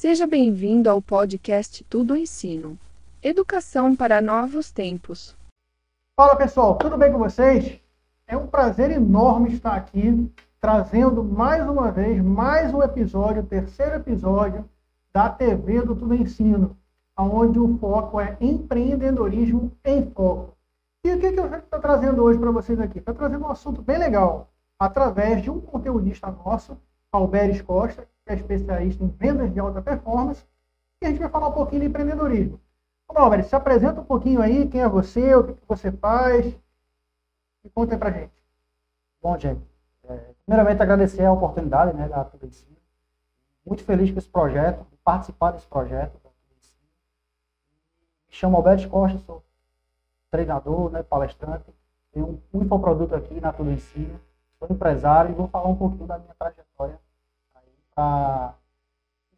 Seja 0.00 0.28
bem-vindo 0.28 0.88
ao 0.88 1.02
podcast 1.02 1.82
Tudo 1.82 2.16
Ensino. 2.16 2.78
Educação 3.20 3.96
para 3.96 4.20
novos 4.20 4.70
tempos. 4.70 5.36
Fala 6.16 6.36
pessoal, 6.36 6.76
tudo 6.76 6.96
bem 6.96 7.10
com 7.10 7.18
vocês? 7.18 7.80
É 8.24 8.36
um 8.36 8.46
prazer 8.46 8.92
enorme 8.92 9.52
estar 9.52 9.74
aqui 9.74 10.32
trazendo 10.60 11.24
mais 11.24 11.68
uma 11.68 11.90
vez 11.90 12.22
mais 12.22 12.72
um 12.72 12.80
episódio, 12.80 13.42
terceiro 13.42 13.96
episódio 13.96 14.64
da 15.12 15.28
TV 15.28 15.82
do 15.82 15.96
Tudo 15.96 16.14
Ensino, 16.14 16.76
onde 17.18 17.58
o 17.58 17.76
foco 17.78 18.20
é 18.20 18.36
empreendedorismo 18.40 19.72
em 19.84 20.08
foco. 20.12 20.56
E 21.02 21.12
o 21.12 21.18
que, 21.18 21.32
que 21.32 21.40
eu 21.40 21.52
estou 21.52 21.80
trazendo 21.80 22.22
hoje 22.22 22.38
para 22.38 22.52
vocês 22.52 22.78
aqui? 22.78 23.00
Estou 23.00 23.16
trazendo 23.16 23.44
um 23.44 23.50
assunto 23.50 23.82
bem 23.82 23.98
legal, 23.98 24.48
através 24.78 25.42
de 25.42 25.50
um 25.50 25.60
conteudista 25.60 26.30
nosso, 26.30 26.78
Alberes 27.10 27.60
Costa, 27.62 28.06
é 28.28 28.34
especialista 28.34 29.02
em 29.02 29.08
vendas 29.08 29.52
de 29.52 29.58
alta 29.58 29.80
performance, 29.80 30.44
e 31.00 31.06
a 31.06 31.08
gente 31.10 31.20
vai 31.20 31.30
falar 31.30 31.48
um 31.48 31.52
pouquinho 31.52 31.80
de 31.82 31.88
empreendedorismo. 31.88 32.60
Vamos 33.06 33.22
Alberes, 33.22 33.46
se 33.46 33.56
apresenta 33.56 34.00
um 34.00 34.04
pouquinho 34.04 34.42
aí, 34.42 34.68
quem 34.68 34.82
é 34.82 34.88
você, 34.88 35.34
o 35.34 35.44
que, 35.44 35.54
que 35.54 35.66
você 35.66 35.90
faz, 35.90 36.46
e 37.64 37.70
conta 37.70 37.94
aí 37.94 37.98
para 37.98 38.10
gente. 38.10 38.32
Bom, 39.22 39.38
gente, 39.38 39.62
é, 40.04 40.34
primeiramente 40.44 40.82
agradecer 40.82 41.24
a 41.24 41.32
oportunidade 41.32 41.96
né, 41.96 42.08
da 42.08 42.30
Ensino. 42.42 42.76
Muito 43.64 43.82
feliz 43.82 44.10
com 44.10 44.18
esse 44.18 44.28
projeto, 44.28 44.86
de 44.90 44.96
participar 44.98 45.52
desse 45.52 45.66
projeto 45.66 46.20
da 46.22 46.30
Ensino. 46.56 46.82
Me 48.28 48.34
chamo 48.34 48.56
Alberto 48.56 48.88
Costa, 48.88 49.18
sou 49.20 49.42
treinador, 50.30 50.90
né, 50.90 51.02
palestrante. 51.02 51.64
Tenho 52.12 52.42
um 52.52 52.62
infoproduto 52.62 53.14
aqui 53.14 53.40
na 53.40 53.54
Ensino. 53.72 54.20
Sou 54.58 54.68
empresário 54.70 55.30
e 55.30 55.34
vou 55.34 55.48
falar 55.48 55.68
um 55.68 55.76
pouquinho 55.76 56.06
da 56.06 56.18
minha 56.18 56.34
trajetória 56.38 56.98
para 57.98 58.54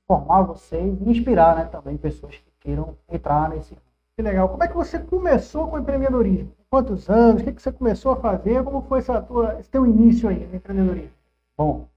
informar 0.05 0.43
vocês 0.43 1.01
e 1.01 1.11
inspirar 1.11 1.57
né, 1.57 1.65
também 1.65 1.97
pessoas 1.97 2.37
que 2.37 2.53
queiram 2.61 2.95
entrar 3.09 3.49
nesse 3.49 3.75
Que 4.15 4.23
legal. 4.23 4.51
Como 4.51 4.63
é 4.63 4.69
que 4.69 4.75
você 4.75 4.99
começou 4.99 5.67
com 5.69 5.77
o 5.77 5.79
empreendedorismo? 5.79 6.53
Quantos 6.69 7.09
anos? 7.09 7.41
O 7.41 7.45
que, 7.47 7.53
que 7.53 7.63
você 7.63 7.73
começou 7.73 8.13
a 8.13 8.17
fazer? 8.17 8.63
Como 8.63 8.83
foi 8.83 8.99
essa 8.99 9.23
tua, 9.23 9.59
esse 9.59 9.71
teu 9.71 9.87
início 9.87 10.29
aí 10.29 10.47
no 10.47 10.57
empreendedorismo? 10.57 11.15
Bom, 11.57 11.89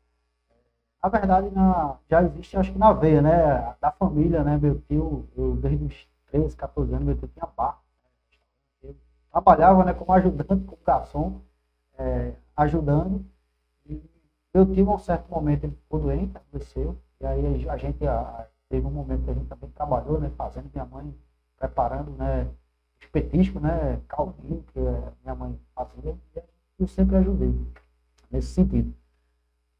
na 1.04 1.10
verdade 1.10 1.50
na, 1.52 1.98
já 2.10 2.24
existe, 2.24 2.56
acho 2.56 2.72
que 2.72 2.80
na 2.80 2.94
veia, 2.94 3.22
né? 3.22 3.76
Da 3.82 3.92
família, 3.92 4.42
né? 4.42 4.58
Meu 4.58 4.80
tio, 4.88 5.28
eu 5.36 5.58
desde 5.58 5.84
os 5.84 6.08
13, 6.32 6.56
14 6.56 6.94
anos, 6.94 7.06
meu 7.06 7.18
tio 7.18 7.28
tinha 7.28 7.46
bar. 7.58 7.78
Eu 8.82 8.96
trabalhava 9.30 9.84
né, 9.84 9.94
como 9.94 10.14
ajudante, 10.14 10.64
como 10.64 10.78
garçom, 10.86 11.42
é, 11.98 12.34
ajudando. 12.56 13.26
Meu 14.54 14.66
tio, 14.68 14.92
a 14.92 14.96
um 14.96 15.00
certo 15.00 15.30
momento, 15.32 15.64
ele 15.64 15.76
ficou 15.76 16.00
doente, 16.00 16.38
adoeceu. 16.38 16.96
E 17.20 17.26
aí 17.26 17.70
a 17.70 17.76
gente, 17.76 18.06
a, 18.06 18.48
teve 18.70 18.86
um 18.86 18.92
momento 18.92 19.24
que 19.24 19.32
a 19.32 19.34
gente 19.34 19.48
também 19.48 19.70
trabalhou, 19.72 20.20
né? 20.20 20.30
Fazendo, 20.38 20.70
minha 20.72 20.86
mãe 20.86 21.12
preparando, 21.58 22.12
né? 22.12 22.48
Espetisco, 23.02 23.60
né? 23.60 24.00
Caldinho, 24.08 24.64
que 24.72 24.80
minha 25.24 25.34
mãe 25.36 25.60
fazia. 25.74 26.16
E 26.36 26.42
eu 26.80 26.88
sempre 26.88 27.16
ajudei 27.18 27.52
nesse 28.30 28.50
sentido. 28.50 28.94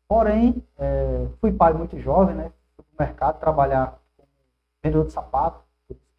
Porém, 0.08 0.64
é, 0.78 1.28
fui 1.40 1.52
pai 1.52 1.74
muito 1.74 2.00
jovem, 2.00 2.36
né? 2.36 2.52
Fui 2.76 2.84
para 2.84 3.06
o 3.06 3.08
mercado 3.08 3.40
trabalhar 3.40 4.00
como 4.18 4.28
vendedor 4.84 5.06
de 5.06 5.14
sapato. 5.14 5.64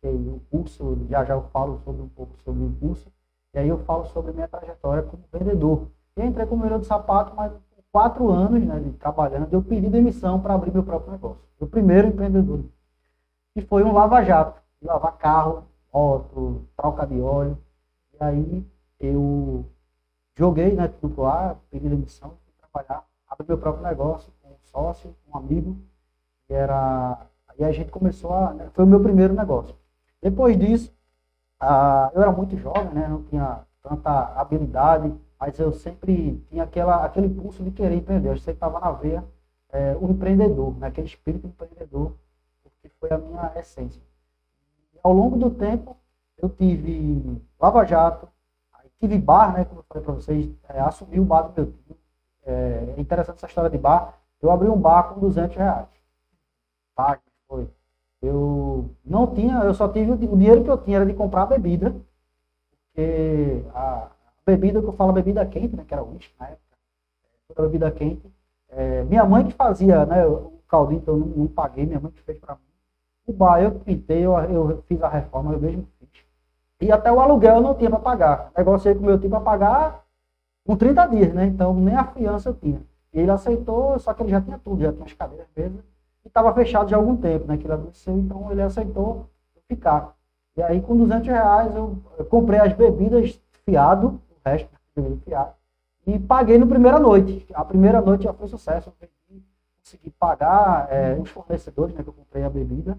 O 0.04 0.40
curso, 0.50 0.98
já 1.08 1.24
já 1.24 1.34
eu 1.34 1.44
falo 1.44 1.80
sobre 1.82 2.02
um 2.02 2.08
pouco 2.08 2.36
sobre 2.44 2.62
o 2.62 2.72
curso. 2.78 3.10
E 3.54 3.58
aí 3.58 3.68
eu 3.68 3.78
falo 3.84 4.04
sobre 4.06 4.32
minha 4.32 4.46
trajetória 4.46 5.02
como 5.02 5.24
vendedor. 5.32 5.88
E 6.16 6.22
entrei 6.22 6.46
como 6.46 6.62
vendedor 6.62 6.80
de 6.82 6.86
sapato, 6.86 7.34
mas 7.34 7.52
quatro 7.94 8.28
anos 8.28 8.60
né, 8.64 8.92
trabalhando, 8.98 9.46
eu 9.52 9.62
pedi 9.62 9.88
demissão 9.88 10.40
para 10.40 10.54
abrir 10.54 10.72
meu 10.72 10.82
próprio 10.82 11.12
negócio. 11.12 11.44
O 11.60 11.66
primeiro 11.68 12.08
empreendedor. 12.08 12.64
E 13.54 13.62
foi 13.62 13.84
um 13.84 13.92
lava-jato, 13.92 14.60
lavar 14.82 15.16
carro, 15.16 15.62
moto, 15.92 16.66
troca 16.76 17.06
de 17.06 17.20
óleo. 17.20 17.56
E 18.12 18.24
aí 18.24 18.66
eu 18.98 19.64
joguei 20.36 20.72
né, 20.72 20.88
tudo 20.88 21.22
lá, 21.22 21.56
pedi 21.70 21.88
demissão, 21.88 22.30
fui 22.44 22.52
trabalhar 22.58 23.04
abri 23.28 23.46
meu 23.46 23.58
próprio 23.58 23.84
negócio 23.84 24.32
com 24.42 24.48
um 24.48 24.58
sócio, 24.64 25.14
um 25.32 25.38
amigo, 25.38 25.76
e 26.50 26.52
era. 26.52 27.28
Aí 27.46 27.64
a 27.64 27.70
gente 27.70 27.92
começou 27.92 28.32
a. 28.32 28.54
Né, 28.54 28.70
foi 28.74 28.84
o 28.84 28.88
meu 28.88 29.00
primeiro 29.00 29.34
negócio. 29.34 29.76
Depois 30.20 30.58
disso, 30.58 30.92
ah, 31.60 32.10
eu 32.12 32.22
era 32.22 32.32
muito 32.32 32.56
jovem, 32.56 32.92
né? 32.92 33.06
Não 33.06 33.22
tinha 33.22 33.60
tanta 33.80 34.10
habilidade, 34.40 35.14
mas 35.38 35.58
eu 35.58 35.72
sempre 35.72 36.42
tinha 36.48 36.64
aquela, 36.64 37.04
aquele 37.04 37.26
impulso 37.26 37.62
de 37.62 37.70
querer 37.70 37.96
empreender. 37.96 38.30
Eu 38.30 38.38
sempre 38.38 38.54
estava 38.54 38.80
na 38.80 38.92
veia 38.92 39.24
é, 39.70 39.96
o 40.00 40.10
empreendedor, 40.10 40.76
né, 40.78 40.86
aquele 40.88 41.06
espírito 41.06 41.46
empreendedor, 41.46 42.14
porque 42.62 42.88
foi 43.00 43.10
a 43.10 43.18
minha 43.18 43.52
essência. 43.56 44.02
E 44.94 44.98
ao 45.02 45.12
longo 45.12 45.36
do 45.36 45.50
tempo, 45.50 45.96
eu 46.38 46.48
tive 46.48 47.42
Lava 47.60 47.84
Jato, 47.84 48.28
tive 49.00 49.18
bar, 49.18 49.52
né, 49.52 49.64
como 49.64 49.80
eu 49.80 49.84
falei 49.88 50.04
para 50.04 50.14
vocês, 50.14 50.50
é, 50.68 50.80
assumi 50.80 51.20
o 51.20 51.24
bar 51.24 51.42
do 51.42 51.52
meu 51.54 51.72
tio, 51.72 51.96
é, 52.46 52.94
é 52.96 53.00
interessante 53.00 53.36
essa 53.36 53.46
história 53.46 53.70
de 53.70 53.78
bar. 53.78 54.18
Eu 54.40 54.50
abri 54.50 54.68
um 54.68 54.78
bar 54.78 55.14
com 55.14 55.20
200 55.20 55.56
reais. 55.56 55.88
Tá? 56.94 57.18
Foi. 57.48 57.68
Eu 58.20 58.90
não 59.04 59.26
tinha, 59.26 59.60
eu 59.60 59.74
só 59.74 59.88
tive 59.88 60.12
o 60.12 60.16
dinheiro 60.16 60.62
que 60.64 60.70
eu 60.70 60.78
tinha 60.78 60.96
era 60.98 61.06
de 61.06 61.14
comprar 61.14 61.46
bebida. 61.46 61.94
Porque 62.70 63.64
a, 63.74 64.10
bebida 64.46 64.80
que 64.80 64.86
eu 64.86 64.92
falo, 64.92 65.12
bebida 65.12 65.44
quente, 65.46 65.74
né? 65.74 65.84
Que 65.86 65.94
era 65.94 66.04
uísque 66.04 66.34
na 66.38 66.46
época. 66.48 67.62
Bebida 67.62 67.90
quente. 67.90 68.22
É, 68.68 69.02
minha 69.04 69.24
mãe 69.24 69.44
que 69.44 69.52
fazia, 69.52 70.04
né? 70.04 70.26
O 70.26 70.54
caldinho, 70.68 71.00
então 71.00 71.14
eu 71.14 71.20
não, 71.20 71.26
não 71.26 71.46
paguei, 71.46 71.86
minha 71.86 72.00
mãe 72.00 72.10
que 72.10 72.22
fez 72.22 72.38
para 72.38 72.54
mim. 72.54 72.60
O 73.26 73.32
bar 73.32 73.62
eu 73.62 73.72
pintei, 73.72 74.24
eu, 74.24 74.36
eu 74.38 74.82
fiz 74.86 75.02
a 75.02 75.08
reforma, 75.08 75.52
eu 75.52 75.60
mesmo 75.60 75.88
fiz. 75.98 76.08
E 76.80 76.92
até 76.92 77.10
o 77.10 77.20
aluguel 77.20 77.56
eu 77.56 77.60
não 77.62 77.74
tinha 77.74 77.88
para 77.88 77.98
pagar. 77.98 78.52
Negociei 78.56 78.94
com 78.94 79.06
meu 79.06 79.18
tio 79.18 79.30
para 79.30 79.40
pagar 79.40 80.04
com 80.66 80.76
30 80.76 81.06
dias, 81.06 81.34
né? 81.34 81.46
Então 81.46 81.74
nem 81.74 81.94
a 81.94 82.04
fiança 82.04 82.50
eu 82.50 82.54
tinha. 82.54 82.82
E 83.12 83.20
ele 83.20 83.30
aceitou, 83.30 83.98
só 83.98 84.12
que 84.12 84.22
ele 84.22 84.30
já 84.30 84.40
tinha 84.40 84.58
tudo, 84.58 84.82
já 84.82 84.92
tinha 84.92 85.04
as 85.04 85.12
cadeiras, 85.12 85.46
mesmo, 85.56 85.78
e 86.24 86.28
estava 86.28 86.52
fechado 86.52 86.88
já 86.88 86.96
há 86.96 86.98
algum 86.98 87.16
tempo, 87.16 87.46
né? 87.46 87.56
Que 87.56 87.64
ele 87.64 87.72
adoeceu, 87.72 88.14
então 88.18 88.50
ele 88.50 88.62
aceitou 88.62 89.26
ficar. 89.68 90.14
E 90.56 90.62
aí 90.62 90.80
com 90.80 90.96
200 90.96 91.26
reais 91.28 91.74
eu, 91.74 91.96
eu 92.18 92.24
comprei 92.24 92.58
as 92.58 92.72
bebidas 92.72 93.40
fiado, 93.64 94.20
resto 94.44 94.68
bebidas 94.94 95.22
fiado, 95.24 95.54
e 96.06 96.18
paguei 96.18 96.58
no 96.58 96.66
primeira 96.66 96.98
noite. 97.00 97.46
A 97.54 97.64
primeira 97.64 98.00
noite 98.00 98.24
já 98.24 98.32
foi 98.32 98.46
sucesso, 98.48 98.92
eu 99.00 99.08
consegui 99.78 100.10
pagar 100.10 100.86
é, 100.90 101.18
os 101.18 101.30
fornecedores, 101.30 101.94
né? 101.94 102.02
Que 102.02 102.08
eu 102.08 102.12
comprei 102.12 102.44
a 102.44 102.50
bebida. 102.50 102.98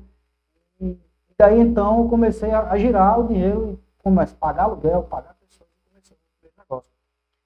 E, 0.79 0.87
e 0.87 0.99
daí 1.37 1.59
então 1.59 1.99
eu 2.03 2.09
comecei 2.09 2.51
a, 2.51 2.71
a 2.71 2.77
girar 2.77 3.19
o 3.19 3.27
dinheiro 3.27 3.71
e 3.71 4.03
comecei 4.03 4.35
a 4.35 4.39
pagar 4.39 4.63
aluguel, 4.63 5.03
pagar 5.03 5.35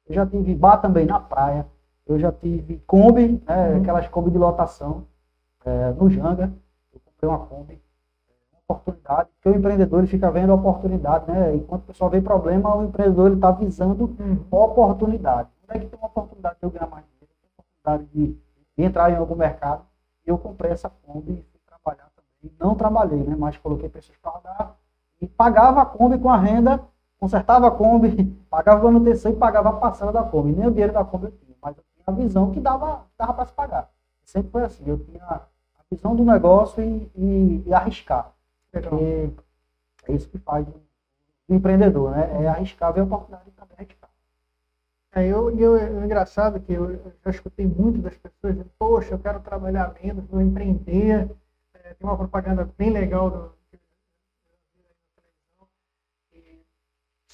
eu 0.10 0.16
já 0.16 0.26
tive 0.26 0.56
bar 0.56 0.78
também 0.78 1.06
na 1.06 1.20
praia. 1.20 1.68
Eu 2.06 2.18
já 2.18 2.32
tive 2.32 2.80
Kombi, 2.88 3.40
né, 3.48 3.70
uhum. 3.70 3.82
aquelas 3.82 4.08
Kombi 4.08 4.32
de 4.32 4.40
lotação 4.40 5.06
é, 5.64 5.92
no 5.92 6.10
Janga. 6.10 6.52
Eu 6.92 7.00
comprei 7.00 7.30
uma 7.30 7.46
Kombi. 7.46 7.80
Oportunidade, 8.70 9.30
porque 9.34 9.50
o 9.50 9.60
empreendedor 9.60 10.00
ele 10.00 10.08
fica 10.08 10.30
vendo 10.30 10.52
a 10.52 10.56
oportunidade, 10.56 11.30
né? 11.32 11.56
Enquanto 11.56 11.82
o 11.82 11.88
pessoal 11.88 12.10
vê 12.10 12.22
problema, 12.22 12.76
o 12.76 12.84
empreendedor 12.84 13.32
está 13.34 13.52
visando 13.52 14.16
uhum. 14.20 14.46
oportunidade. 14.52 15.50
Como 15.62 15.78
é 15.78 15.80
que 15.80 15.88
tem 15.88 16.00
uma 16.00 16.08
oportunidade 16.08 16.58
de 16.60 16.66
eu 16.66 16.70
ganhar 16.70 16.88
mais 16.88 17.04
dinheiro, 17.06 17.34
oportunidade 17.58 18.06
de, 18.14 18.38
de, 18.78 18.84
entrar 18.84 19.12
em 19.12 19.16
algum 19.16 19.36
mercado. 19.36 19.82
E 20.26 20.30
eu 20.30 20.38
comprei 20.38 20.72
essa 20.72 20.90
Kombi 20.90 21.32
e 21.32 21.44
fui 21.52 21.60
trabalhar 21.66 22.10
também. 22.16 22.56
Não 22.60 22.76
trabalhei, 22.76 23.24
né? 23.24 23.36
Mas 23.36 23.58
coloquei 23.58 23.90
pessoas 23.90 24.18
para 24.22 24.32
rodar 24.32 24.76
e 25.20 25.28
pagava 25.28 25.82
a 25.82 25.86
Kombi 25.86 26.20
com 26.20 26.30
a 26.30 26.38
renda 26.38 26.80
consertava 27.20 27.68
a 27.68 27.72
Kombi, 27.72 28.26
pagava 28.50 28.80
a 28.80 28.92
manutenção 28.92 29.32
e 29.32 29.36
pagava 29.36 29.70
a 29.70 29.74
parcela 29.74 30.12
da 30.12 30.24
Kombi. 30.24 30.54
Nem 30.54 30.68
o 30.68 30.72
dinheiro 30.72 30.94
da 30.94 31.04
Kombi 31.04 31.26
eu 31.26 31.32
tinha, 31.32 31.56
mas 31.62 31.78
eu 31.78 31.84
tinha 31.94 32.04
a 32.08 32.12
visão 32.12 32.52
que 32.52 32.60
dava, 32.60 33.06
dava 33.18 33.34
para 33.34 33.46
se 33.46 33.54
pagar. 33.54 33.90
Sempre 34.24 34.52
foi 34.52 34.64
assim, 34.64 34.84
eu 34.88 34.98
tinha 34.98 35.24
a 35.26 35.42
visão 35.92 36.16
do 36.16 36.24
negócio 36.24 36.82
e, 36.82 37.12
e, 37.16 37.64
e 37.66 37.74
arriscar. 37.74 38.32
Porque 38.72 39.34
é 40.08 40.14
isso 40.14 40.30
que 40.30 40.38
faz 40.40 40.68
o 40.68 40.82
empreendedor, 41.50 42.12
né? 42.12 42.44
É 42.44 42.48
arriscar, 42.48 42.94
ver 42.94 43.02
a 43.02 43.04
oportunidade 43.04 43.46
de 43.46 43.52
também 43.52 43.76
arriscar. 43.78 44.10
É, 45.12 45.26
eu, 45.26 45.50
eu, 45.58 45.76
é 45.76 46.06
engraçado 46.06 46.60
que 46.60 46.72
eu, 46.72 46.92
eu 46.92 47.14
já 47.26 47.32
escutei 47.32 47.66
muito 47.66 48.00
das 48.00 48.16
pessoas 48.18 48.54
dizendo, 48.54 48.72
poxa, 48.78 49.16
eu 49.16 49.20
quero 49.20 49.40
trabalhar 49.40 49.94
menos, 50.02 50.26
vou 50.28 50.42
empreender. 50.42 51.30
É, 51.74 51.94
tem 51.96 52.08
uma 52.08 52.18
propaganda 52.18 52.64
bem 52.78 52.92
legal 52.92 53.30
do, 53.32 53.60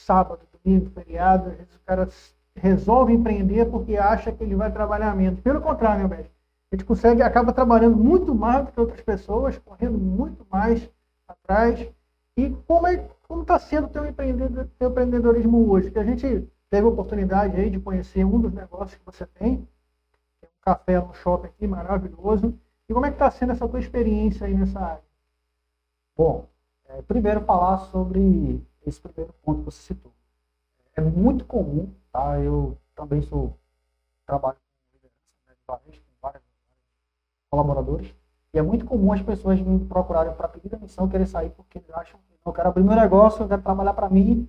sábado, 0.05 0.47
domingo, 0.63 0.89
feriado, 0.91 1.49
às 1.49 1.57
vezes 1.57 1.75
o 1.75 1.79
cara 1.79 2.07
resolve 2.55 3.11
empreender 3.11 3.65
porque 3.65 3.97
acha 3.97 4.31
que 4.31 4.43
ele 4.43 4.55
vai 4.55 4.71
trabalhar 4.71 5.15
menos. 5.15 5.39
Pelo 5.41 5.59
contrário, 5.61 6.07
né, 6.07 6.07
Beto? 6.07 6.29
A 6.71 6.75
gente 6.75 6.85
consegue, 6.85 7.21
acaba 7.21 7.51
trabalhando 7.51 7.97
muito 7.97 8.33
mais 8.35 8.65
do 8.65 8.71
que 8.71 8.79
outras 8.79 9.01
pessoas, 9.01 9.57
correndo 9.57 9.97
muito 9.97 10.45
mais 10.51 10.89
atrás. 11.45 11.87
E 12.35 12.49
como 12.67 12.87
é, 12.87 12.97
como 13.27 13.43
está 13.43 13.57
sendo 13.59 13.87
o 13.87 13.89
teu, 13.89 14.03
teu 14.77 14.89
empreendedorismo 14.89 15.69
hoje? 15.69 15.91
Que 15.91 15.99
a 15.99 16.03
gente 16.03 16.47
teve 16.69 16.85
a 16.85 16.89
oportunidade 16.89 17.55
aí 17.55 17.69
de 17.69 17.79
conhecer 17.79 18.25
um 18.25 18.39
dos 18.39 18.51
negócios 18.51 18.95
que 18.95 19.05
você 19.05 19.25
tem, 19.25 19.67
que 20.39 20.45
é 20.45 20.47
um 20.47 20.61
café 20.61 20.99
no 20.99 21.13
shopping 21.13 21.47
aqui, 21.47 21.67
maravilhoso. 21.67 22.59
E 22.89 22.93
como 22.93 23.05
é 23.05 23.09
que 23.09 23.15
está 23.15 23.31
sendo 23.31 23.53
essa 23.53 23.67
tua 23.67 23.79
experiência 23.79 24.45
aí 24.45 24.53
nessa 24.53 24.79
área? 24.79 25.03
Bom, 26.17 26.47
é, 26.85 27.01
primeiro 27.03 27.41
falar 27.41 27.77
sobre 27.77 28.61
esse 28.85 28.99
primeiro 28.99 29.33
ponto 29.43 29.59
que 29.59 29.65
você 29.65 29.81
citou. 29.81 30.11
É 30.95 31.01
muito 31.01 31.45
comum, 31.45 31.93
tá? 32.11 32.39
Eu 32.39 32.77
também 32.95 33.21
sou 33.21 33.57
trabalho 34.25 34.57
com 34.57 34.97
liderança 34.97 35.19
né, 35.47 35.55
com 35.65 36.21
vários 36.21 36.45
colaboradores, 37.49 38.15
e 38.55 38.57
é 38.57 38.61
muito 38.61 38.85
comum 38.85 39.11
as 39.11 39.21
pessoas 39.21 39.59
me 39.59 39.79
procurarem 39.85 40.33
para 40.33 40.47
pedir 40.47 40.69
demissão, 40.69 41.09
querer 41.09 41.25
sair 41.25 41.49
porque 41.49 41.77
eles 41.77 41.89
acham 41.93 42.17
que 42.17 42.47
eu 42.47 42.53
quero 42.53 42.69
abrir 42.69 42.83
meu 42.85 42.95
negócio, 42.95 43.43
eu 43.43 43.49
quero 43.49 43.61
trabalhar 43.61 43.93
para 43.93 44.09
mim, 44.09 44.47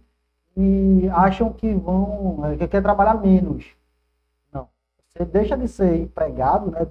e 0.56 1.08
acham 1.12 1.52
que 1.52 1.74
vão, 1.74 2.46
é, 2.46 2.56
que 2.56 2.68
quer 2.68 2.80
trabalhar 2.80 3.14
menos. 3.20 3.74
Não. 4.52 4.68
Você 5.08 5.24
deixa 5.24 5.56
de 5.56 5.66
ser 5.66 6.02
empregado, 6.02 6.70
né, 6.70 6.86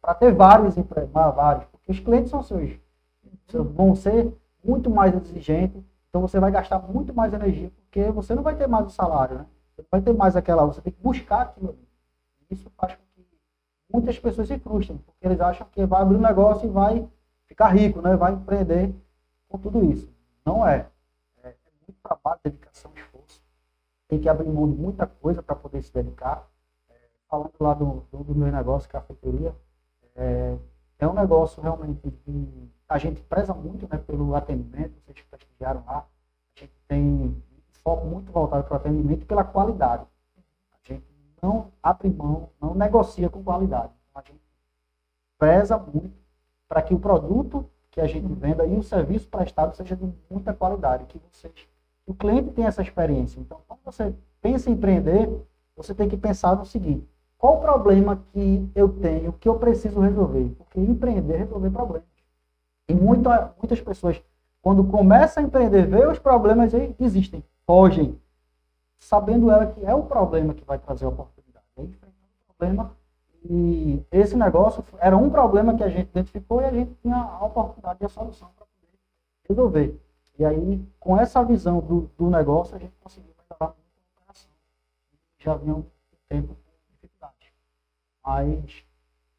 para 0.00 0.14
ter 0.14 0.32
vários 0.32 0.78
empregados, 0.78 1.36
vários, 1.36 1.66
porque 1.66 1.92
os 1.92 2.00
clientes 2.00 2.30
são 2.30 2.42
seus, 2.42 2.78
vão 3.52 3.94
ser 3.94 4.34
muito 4.64 4.88
mais 4.88 5.14
exigentes, 5.14 5.84
então 6.08 6.22
você 6.22 6.40
vai 6.40 6.50
gastar 6.50 6.78
muito 6.78 7.12
mais 7.12 7.34
energia, 7.34 7.70
porque 7.76 8.10
você 8.10 8.34
não 8.34 8.42
vai 8.42 8.56
ter 8.56 8.66
mais 8.66 8.86
o 8.86 8.90
salário, 8.90 9.36
né? 9.36 9.46
Você 9.76 9.86
vai 9.90 10.00
ter 10.00 10.14
mais 10.14 10.34
aquela, 10.34 10.64
você 10.64 10.80
tem 10.80 10.94
que 10.94 11.02
buscar 11.02 11.42
aquilo. 11.42 11.76
Isso 12.50 12.70
faz 12.78 12.94
com 12.94 13.03
muitas 13.92 14.18
pessoas 14.18 14.48
se 14.48 14.58
frustrem, 14.58 14.98
porque 14.98 15.26
eles 15.26 15.40
acham 15.40 15.66
que 15.70 15.84
vai 15.86 16.02
abrir 16.02 16.16
um 16.16 16.20
negócio 16.20 16.66
e 16.66 16.70
vai 16.70 17.08
ficar 17.46 17.68
rico, 17.68 18.00
né? 18.00 18.16
Vai 18.16 18.32
empreender 18.32 18.94
com 19.48 19.58
tudo 19.58 19.84
isso. 19.84 20.12
Não 20.44 20.66
é. 20.66 20.88
É, 21.42 21.48
é 21.48 21.54
muito 21.86 22.00
trabalho, 22.02 22.40
dedicação, 22.42 22.90
esforço. 22.96 23.42
Tem 24.08 24.20
que 24.20 24.28
abrir 24.28 24.48
mão 24.48 24.70
de 24.70 24.76
muita 24.76 25.06
coisa 25.06 25.42
para 25.42 25.54
poder 25.54 25.82
se 25.82 25.92
dedicar. 25.92 26.48
É, 26.90 26.94
falando 27.28 27.52
lá 27.60 27.74
do, 27.74 28.04
do, 28.10 28.24
do, 28.24 28.34
meu 28.34 28.50
negócio, 28.50 28.90
cafeteria, 28.90 29.54
é, 30.16 30.56
é 30.98 31.08
um 31.08 31.14
negócio 31.14 31.62
realmente 31.62 32.10
que 32.10 32.70
a 32.88 32.98
gente 32.98 33.20
preza 33.22 33.54
muito 33.54 33.88
né, 33.90 33.98
pelo 33.98 34.34
atendimento, 34.34 35.00
vocês 35.04 35.24
prestigiaram 35.30 35.82
lá. 35.86 36.06
A 36.56 36.60
gente 36.60 36.74
tem 36.86 37.02
um 37.02 37.42
foco 37.82 38.06
muito 38.06 38.30
voltado 38.30 38.64
para 38.64 38.74
o 38.74 38.76
atendimento 38.76 39.22
e 39.22 39.26
pela 39.26 39.44
qualidade. 39.44 40.04
A 40.72 40.92
gente 40.92 41.04
não 41.42 41.72
abre 41.82 42.08
mão, 42.10 42.50
negocia 42.74 43.28
com 43.28 43.42
qualidade. 43.42 43.92
A 44.14 44.20
gente 44.20 44.40
preza 45.38 45.78
muito 45.78 46.12
para 46.68 46.82
que 46.82 46.94
o 46.94 46.98
produto 46.98 47.68
que 47.90 48.00
a 48.00 48.06
gente 48.06 48.26
venda 48.34 48.66
e 48.66 48.76
o 48.76 48.82
serviço 48.82 49.28
prestado 49.28 49.76
seja 49.76 49.94
de 49.94 50.12
muita 50.28 50.52
qualidade, 50.52 51.04
que 51.04 51.20
vocês, 51.30 51.54
o 52.04 52.12
cliente 52.12 52.50
tenha 52.50 52.66
essa 52.66 52.82
experiência. 52.82 53.38
Então, 53.38 53.60
quando 53.68 53.80
você 53.84 54.12
pensa 54.42 54.68
em 54.68 54.72
empreender, 54.72 55.30
você 55.76 55.94
tem 55.94 56.08
que 56.08 56.16
pensar 56.16 56.56
no 56.56 56.66
seguinte: 56.66 57.08
qual 57.38 57.58
o 57.58 57.60
problema 57.60 58.22
que 58.32 58.68
eu 58.74 58.88
tenho, 58.88 59.32
que 59.34 59.48
eu 59.48 59.58
preciso 59.58 60.00
resolver? 60.00 60.48
Porque 60.58 60.80
empreender 60.80 61.34
é 61.34 61.38
resolver 61.38 61.70
problemas. 61.70 62.08
E 62.88 62.94
muita, 62.94 63.54
muitas 63.58 63.80
pessoas, 63.80 64.22
quando 64.60 64.84
começam 64.84 65.42
a 65.42 65.46
empreender, 65.46 65.86
vê 65.86 66.06
os 66.06 66.18
problemas 66.18 66.74
e 66.74 66.88
desistem, 66.98 67.44
fogem, 67.66 68.18
sabendo 68.98 69.50
ela 69.50 69.66
que 69.66 69.84
é 69.84 69.94
o 69.94 70.02
problema 70.02 70.52
que 70.52 70.64
vai 70.64 70.78
trazer 70.78 71.04
a 71.04 71.08
oportunidade. 71.08 71.64
O 71.76 71.82
problema 72.58 72.96
e 73.48 74.02
esse 74.10 74.34
negócio 74.36 74.82
era 74.98 75.16
um 75.16 75.28
problema 75.28 75.76
que 75.76 75.84
a 75.84 75.88
gente 75.88 76.08
identificou 76.08 76.62
e 76.62 76.64
a 76.64 76.70
gente 76.70 76.94
tinha 77.02 77.16
a 77.16 77.44
oportunidade 77.44 77.98
e 78.00 78.06
a 78.06 78.08
solução 78.08 78.48
para 78.56 78.64
poder 78.64 78.98
resolver. 79.46 80.00
E 80.38 80.44
aí, 80.44 80.82
com 80.98 81.18
essa 81.18 81.44
visão 81.44 81.80
do, 81.80 82.10
do 82.16 82.30
negócio, 82.30 82.74
a 82.74 82.78
gente 82.78 82.94
conseguiu 83.02 83.34
melhorar 83.38 83.74
muito 83.74 84.00
a 84.00 84.22
operação. 84.22 84.50
Já 85.38 85.54
vinha 85.56 85.74
um 85.74 85.84
tempo 86.26 86.54
com 86.54 86.92
dificuldade. 86.94 87.52
Mas 88.24 88.84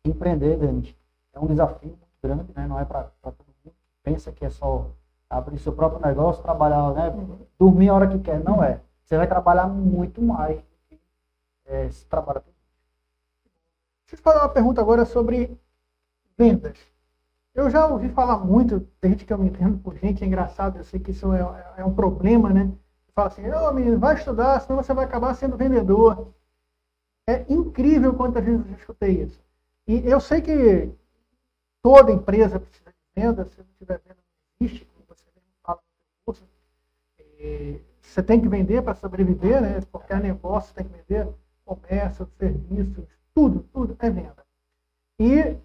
empreender, 0.06 0.57
Denis, 0.57 0.95
é 1.33 1.39
um 1.39 1.47
desafio 1.47 1.97
grande, 2.21 2.53
né? 2.56 2.67
Não 2.67 2.79
é 2.79 2.85
para 2.85 3.06
todo 3.21 3.35
mundo. 3.39 3.75
Pensa 4.03 4.31
que 4.31 4.45
é 4.45 4.50
só 4.51 4.88
abrir 5.27 5.57
seu 5.57 5.73
próprio 5.73 6.06
negócio, 6.06 6.44
trabalhar, 6.44 6.94
né? 6.94 7.12
Dormir 7.57 7.89
a 7.89 7.95
hora 7.95 8.07
que 8.07 8.19
quer. 8.19 8.39
Não 8.39 8.63
é. 8.63 8.79
Você 9.03 9.17
vai 9.17 9.27
trabalhar 9.27 9.67
muito 9.67 10.21
mais 10.21 10.57
do 10.57 10.77
que 10.88 11.00
é, 11.65 11.89
se 11.89 12.06
trabalha 12.06 12.39
todo 12.39 12.55
Deixa 14.15 14.15
eu 14.15 14.17
te 14.17 14.21
fazer 14.21 14.39
uma 14.39 14.50
pergunta 14.50 14.81
agora 14.81 15.06
sobre 15.06 15.57
vendas. 16.38 16.77
Eu 17.53 17.69
já 17.69 17.88
ouvi 17.88 18.09
falar 18.09 18.38
muito, 18.38 18.88
desde 19.01 19.25
que 19.25 19.33
eu 19.33 19.38
me 19.38 19.47
entendo 19.47 19.77
por 19.77 19.95
gente, 19.95 20.23
é 20.23 20.27
engraçado, 20.27 20.77
eu 20.77 20.83
sei 20.83 21.00
que 21.00 21.12
isso 21.12 21.33
é, 21.33 21.41
é, 21.77 21.85
um 21.85 21.94
problema, 21.94 22.51
né? 22.51 22.71
Fala 23.13 23.27
assim, 23.27 23.50
ô 23.50 23.69
oh, 23.69 23.73
menino, 23.73 23.97
vai 23.97 24.15
estudar, 24.15 24.59
senão 24.59 24.81
você 24.81 24.94
vai 24.94 25.06
acabar 25.06 25.33
sendo 25.33 25.56
vendedor. 25.56 26.33
É 27.27 27.45
incrível 27.51 28.13
quantas 28.13 28.44
vezes 28.44 28.65
eu 28.67 28.75
escutei 28.75 29.21
isso. 29.21 29.41
E 29.88 30.07
eu 30.09 30.19
sei 30.19 30.41
que 30.41 30.94
Toda 31.85 32.12
empresa 32.12 32.59
precisa 32.59 32.89
de 32.89 33.21
venda, 33.21 33.45
se 33.45 33.59
não 33.59 33.67
tiver 33.77 34.00
venda, 34.00 34.17
não 34.17 34.67
existe, 34.67 34.85
como 34.85 35.06
você 35.07 35.23
fala 35.62 35.79
no 35.79 36.25
curso. 36.25 36.44
Você 38.01 38.23
tem 38.23 38.41
que 38.41 38.47
vender 38.47 38.81
para 38.81 38.95
sobreviver, 38.95 39.62
né? 39.62 39.79
Qualquer 39.91 40.19
negócio 40.19 40.73
tem 40.73 40.83
que 40.83 40.97
vender, 40.97 41.31
comércio, 41.63 42.27
serviços, 42.39 43.06
tudo, 43.36 43.68
tudo 43.74 43.98
é 44.00 44.10
venda. 44.10 44.46
E 45.20 45.42
o 45.42 45.62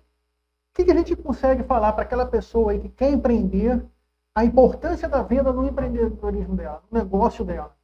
que, 0.74 0.84
que 0.84 0.90
a 0.90 0.94
gente 0.94 1.16
consegue 1.16 1.62
falar 1.62 1.92
para 1.92 2.02
aquela 2.02 2.26
pessoa 2.26 2.72
aí 2.72 2.80
que 2.80 2.88
quer 2.88 3.10
empreender, 3.10 3.82
a 4.34 4.44
importância 4.44 5.08
da 5.08 5.22
venda 5.22 5.52
no 5.52 5.66
empreendedorismo 5.66 6.56
dela, 6.56 6.82
no 6.90 6.98
negócio 6.98 7.44
dela? 7.44 7.74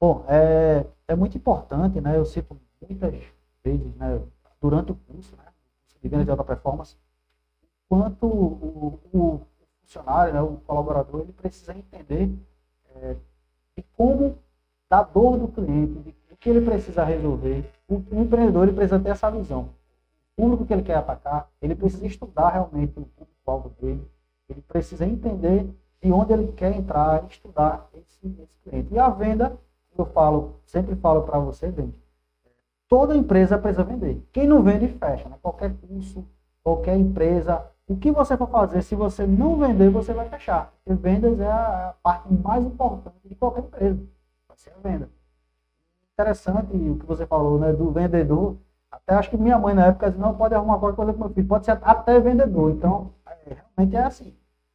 Bom, 0.00 0.24
é, 0.28 0.86
é 1.08 1.14
muito 1.14 1.36
importante, 1.36 2.00
né? 2.00 2.16
Eu 2.16 2.24
cito 2.24 2.58
muitas 2.80 3.14
vezes, 3.62 3.94
né, 3.96 4.20
durante 4.60 4.92
o 4.92 4.94
curso, 4.94 5.36
né, 5.36 5.44
de 6.02 6.08
venda 6.08 6.24
de 6.24 6.30
alta 6.30 6.44
performance, 6.44 6.96
quanto 7.88 8.26
o, 8.26 9.00
o 9.12 9.40
funcionário, 9.80 10.34
né, 10.34 10.40
o 10.42 10.56
colaborador, 10.66 11.22
ele 11.22 11.32
precisa 11.32 11.74
entender 11.74 12.30
é, 12.96 13.16
de 13.76 13.82
como 13.96 14.38
da 14.90 15.02
dor 15.02 15.38
do 15.38 15.48
cliente, 15.48 16.00
de 16.00 16.14
o 16.30 16.36
que 16.36 16.50
ele 16.50 16.64
precisa 16.64 17.04
resolver. 17.04 17.70
O, 17.88 17.96
empreendedor 17.96 18.64
ele 18.64 18.76
precisa 18.76 18.98
ter 18.98 19.10
essa 19.10 19.30
visão. 19.30 19.70
O 20.36 20.42
público 20.42 20.66
que 20.66 20.72
ele 20.72 20.82
quer 20.82 20.96
atacar, 20.96 21.48
ele 21.60 21.74
precisa 21.74 22.06
estudar 22.06 22.50
realmente 22.50 22.98
o 22.98 23.04
público-alvo 23.04 23.70
dele, 23.80 24.10
ele 24.48 24.62
precisa 24.62 25.06
entender 25.06 25.68
de 26.02 26.12
onde 26.12 26.32
ele 26.32 26.52
quer 26.52 26.74
entrar, 26.74 27.24
estudar 27.30 27.88
esse, 27.94 28.26
esse 28.42 28.58
cliente. 28.62 28.92
E 28.92 28.98
a 28.98 29.08
venda, 29.08 29.56
eu 29.96 30.04
falo, 30.04 30.56
sempre 30.66 30.96
falo 30.96 31.22
para 31.22 31.38
você, 31.38 31.70
Dente, 31.70 31.98
toda 32.88 33.16
empresa 33.16 33.58
precisa 33.58 33.84
vender. 33.84 34.22
Quem 34.32 34.46
não 34.46 34.62
vende, 34.62 34.88
fecha. 34.88 35.28
Né? 35.28 35.36
Qualquer 35.40 35.72
curso, 35.74 36.24
qualquer 36.62 36.96
empresa, 36.96 37.64
o 37.86 37.96
que 37.96 38.10
você 38.10 38.36
for 38.36 38.48
fazer, 38.48 38.82
se 38.82 38.94
você 38.94 39.26
não 39.26 39.58
vender, 39.58 39.90
você 39.90 40.12
vai 40.12 40.28
fechar. 40.28 40.72
Porque 40.84 41.00
vendas 41.00 41.38
é 41.40 41.50
a 41.50 41.94
parte 42.02 42.32
mais 42.32 42.64
importante 42.64 43.16
de 43.24 43.34
qualquer 43.34 43.60
empresa. 43.60 44.00
Vai 44.48 44.56
ser 44.56 44.72
a 44.72 44.88
venda. 44.88 45.08
Interessante 46.14 46.76
o 46.76 46.98
que 46.98 47.06
você 47.06 47.26
falou, 47.26 47.58
né? 47.58 47.72
Do 47.72 47.90
vendedor. 47.90 48.56
Até 48.90 49.14
acho 49.14 49.30
que 49.30 49.36
minha 49.36 49.58
mãe 49.58 49.74
na 49.74 49.86
época 49.86 50.08
disse, 50.08 50.20
não 50.20 50.34
pode 50.36 50.54
arrumar 50.54 50.78
qualquer 50.78 50.96
coisa 50.96 51.12
com 51.12 51.18
meu 51.18 51.30
filho, 51.30 51.48
pode 51.48 51.64
ser 51.64 51.72
até 51.82 52.20
vendedor. 52.20 52.70
Então, 52.70 53.10
é, 53.26 53.54
realmente 53.54 53.96
é 53.96 54.04
assim. 54.04 54.32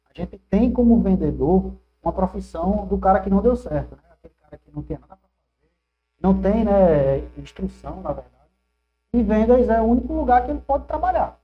A 0.08 0.20
gente 0.20 0.38
tem 0.50 0.70
como 0.70 1.00
vendedor 1.00 1.72
uma 2.02 2.12
profissão 2.12 2.86
do 2.86 2.98
cara 2.98 3.20
que 3.20 3.30
não 3.30 3.40
deu 3.40 3.56
certo, 3.56 3.96
né? 3.96 4.02
Aquele 4.12 4.34
cara 4.42 4.58
que 4.58 4.70
não 4.74 4.82
tem 4.82 4.98
nada 4.98 5.16
para 5.16 5.16
fazer, 5.16 5.72
não 6.20 6.40
tem 6.40 6.64
né, 6.64 7.18
instrução, 7.38 8.02
na 8.02 8.12
verdade. 8.12 8.34
E 9.14 9.22
vendas 9.22 9.68
é 9.68 9.80
o 9.80 9.84
único 9.84 10.12
lugar 10.12 10.44
que 10.44 10.50
ele 10.50 10.60
pode 10.60 10.84
trabalhar. 10.84 11.40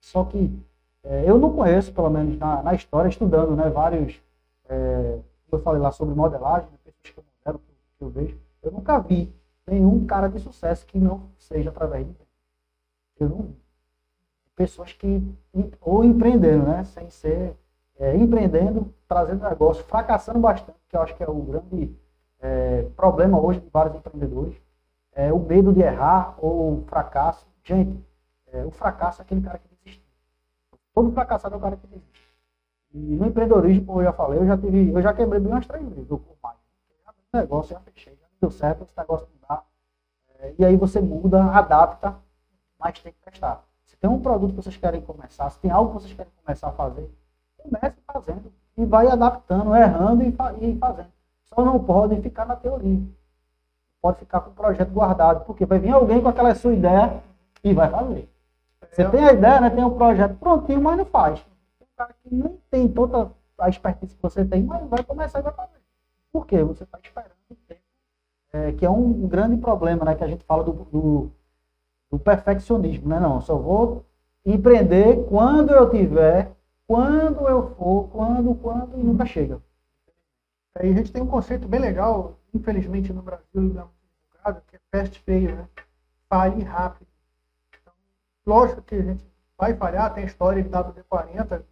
Só 0.00 0.24
que 0.24 0.58
é, 1.02 1.28
eu 1.28 1.38
não 1.38 1.52
conheço, 1.54 1.92
pelo 1.92 2.08
menos 2.08 2.38
na, 2.38 2.62
na 2.62 2.74
história, 2.74 3.08
estudando 3.08 3.54
né, 3.54 3.68
vários, 3.68 4.20
é, 4.68 5.18
eu 5.52 5.60
falei 5.60 5.80
lá 5.80 5.92
sobre 5.92 6.14
modelagem, 6.14 6.68
né, 6.70 6.78
pessoas 6.84 7.14
que 7.14 7.20
eu 7.20 7.24
modelo, 7.44 7.62
que 7.98 8.04
eu 8.04 8.08
vejo, 8.08 8.43
eu 8.64 8.72
nunca 8.72 8.98
vi 8.98 9.34
nenhum 9.66 10.06
cara 10.06 10.28
de 10.28 10.38
sucesso 10.38 10.86
que 10.86 10.98
não 10.98 11.30
seja 11.38 11.70
através 11.70 12.06
de 12.06 12.14
Eu 13.18 13.28
não 13.28 13.42
vi. 13.42 13.64
Pessoas 14.56 14.92
que, 14.92 15.22
ou 15.80 16.04
empreendendo, 16.04 16.66
né, 16.66 16.84
sem 16.84 17.10
ser, 17.10 17.56
é, 17.98 18.16
empreendendo, 18.16 18.92
trazendo 19.08 19.48
negócio, 19.48 19.84
fracassando 19.84 20.38
bastante, 20.38 20.78
que 20.88 20.96
eu 20.96 21.02
acho 21.02 21.14
que 21.16 21.22
é 21.22 21.28
o 21.28 21.42
grande 21.42 21.96
é, 22.40 22.82
problema 22.96 23.40
hoje 23.40 23.60
de 23.60 23.68
vários 23.68 23.96
empreendedores, 23.96 24.56
é 25.12 25.32
o 25.32 25.40
medo 25.40 25.72
de 25.72 25.80
errar 25.80 26.36
ou 26.38 26.84
fracasso. 26.86 27.46
Gente, 27.64 27.98
é, 28.52 28.64
o 28.64 28.70
fracasso 28.70 29.22
é 29.22 29.24
aquele 29.24 29.40
cara 29.40 29.58
que 29.58 29.74
Todo 30.94 31.10
fracassado 31.10 31.56
é 31.56 31.58
o 31.58 31.60
cara 31.60 31.76
que 31.76 31.86
desiste. 31.88 32.32
E 32.92 33.16
no 33.16 33.26
empreendedorismo, 33.26 33.84
como 33.84 34.00
eu 34.00 34.04
já 34.04 34.12
falei, 34.12 34.38
eu 34.38 34.46
já 34.46 34.56
tive, 34.56 34.90
eu 34.90 35.02
já 35.02 35.12
quebrei 35.12 35.40
bem 35.40 35.50
umas 35.50 35.66
três 35.66 35.84
vezes, 35.88 36.08
ou 36.08 36.22
mais. 36.40 36.56
Já 37.04 37.40
negócio, 37.40 37.74
já 37.74 37.80
fechei, 37.80 38.16
deu 38.40 38.50
certo, 38.50 38.84
esse 38.84 38.92
negócio 38.96 39.26
não 39.32 39.48
dá. 39.56 39.62
É, 40.40 40.54
e 40.58 40.64
aí 40.64 40.76
você 40.76 41.00
muda, 41.00 41.42
adapta, 41.44 42.16
mas 42.78 42.98
tem 42.98 43.12
que 43.12 43.30
testar. 43.30 43.62
Se 43.84 43.96
tem 43.96 44.08
um 44.10 44.20
produto 44.20 44.50
que 44.50 44.56
vocês 44.62 44.76
querem 44.76 45.00
começar, 45.00 45.48
se 45.50 45.58
tem 45.60 45.70
algo 45.70 45.94
que 45.94 46.02
vocês 46.02 46.12
querem 46.14 46.32
começar 46.44 46.68
a 46.68 46.72
fazer, 46.72 47.10
comece 47.58 47.96
fazendo. 48.06 48.52
E 48.76 48.84
vai 48.84 49.06
adaptando, 49.06 49.74
errando 49.76 50.22
e, 50.24 50.34
e 50.60 50.78
fazendo. 50.78 51.12
Só 51.44 51.64
não 51.64 51.82
podem 51.82 52.20
ficar 52.20 52.44
na 52.44 52.56
teoria. 52.56 53.00
Pode 54.02 54.18
ficar 54.18 54.40
com 54.40 54.50
o 54.50 54.54
projeto 54.54 54.90
guardado, 54.90 55.44
porque 55.44 55.64
vai 55.64 55.78
vir 55.78 55.90
alguém 55.92 56.20
com 56.20 56.28
aquela 56.28 56.54
sua 56.54 56.72
ideia 56.74 57.22
e 57.62 57.72
vai 57.72 57.88
fazer. 57.88 58.28
Você 58.90 59.02
É. 59.02 59.08
tem 59.08 59.24
a 59.24 59.32
ideia, 59.32 59.60
né? 59.60 59.70
Tem 59.70 59.84
um 59.84 59.94
projeto 59.96 60.34
prontinho, 60.36 60.82
mas 60.82 60.98
não 60.98 61.04
faz. 61.06 61.38
Tem 61.78 61.86
um 61.86 61.96
cara 61.96 62.14
que 62.22 62.34
nem 62.34 62.60
tem 62.70 62.88
toda 62.88 63.30
a 63.58 63.68
expertise 63.68 64.14
que 64.16 64.22
você 64.22 64.44
tem, 64.44 64.64
mas 64.64 64.86
vai 64.88 65.02
começar 65.04 65.38
e 65.38 65.42
vai 65.42 65.52
fazer. 65.52 65.80
Por 66.32 66.44
quê? 66.46 66.62
Você 66.64 66.82
está 66.84 66.98
esperando. 67.02 67.33
É, 68.54 68.70
que 68.70 68.86
é 68.86 68.90
um, 68.90 69.26
grande 69.26 69.56
problema, 69.56 70.04
né? 70.04 70.14
Que 70.14 70.22
a 70.22 70.28
gente 70.28 70.44
fala 70.44 70.62
do, 70.62 70.72
do, 70.72 71.32
do 72.08 72.18
perfeccionismo, 72.20 73.08
né? 73.08 73.18
Não, 73.18 73.40
só 73.40 73.58
vou 73.58 74.06
empreender 74.46 75.26
quando 75.28 75.72
eu 75.72 75.90
tiver, 75.90 76.52
quando 76.86 77.48
eu 77.48 77.74
for, 77.74 78.08
quando, 78.10 78.54
quando, 78.54 78.96
e 78.96 79.02
nunca 79.02 79.26
chega. 79.26 79.60
Aí 80.76 80.88
a 80.88 80.94
gente 80.94 81.10
tem 81.10 81.20
um 81.20 81.26
conceito 81.26 81.66
bem 81.66 81.80
legal, 81.80 82.38
infelizmente 82.54 83.12
no 83.12 83.22
Brasil 83.22 83.90
que 84.68 84.76
é 84.76 84.80
fast 84.92 85.18
fail, 85.22 85.56
né? 85.56 85.68
Fale 86.28 86.62
rápido. 86.62 87.08
Então, 87.82 87.92
lógico 88.46 88.82
que 88.82 88.94
a 88.94 89.02
gente 89.02 89.26
vai 89.58 89.74
falhar, 89.74 90.14
tem 90.14 90.26
história 90.26 90.62
de 90.62 90.68
WD-40, 90.68 91.48
tem 91.48 91.66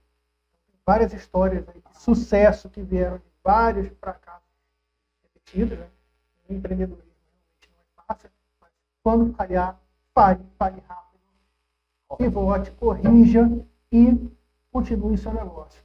várias 0.84 1.12
histórias 1.12 1.64
de 1.64 2.00
sucesso 2.00 2.68
que 2.68 2.82
vieram 2.82 3.18
de 3.18 3.30
vários 3.44 3.86
fracassos 4.00 4.48
repetidos, 5.22 5.78
né? 5.78 5.86
Empreendedorismo 6.56 7.12
realmente 7.30 7.70
não 7.70 7.80
é 7.80 8.04
fácil, 8.06 8.30
mas 8.60 8.70
quando 9.02 9.34
falhar, 9.34 9.80
fale, 10.14 10.40
fale 10.58 10.82
rápido, 10.88 11.20
pivote, 12.18 12.70
corrija 12.72 13.50
e 13.90 14.30
continue 14.70 15.18
seu 15.18 15.32
negócio. 15.32 15.82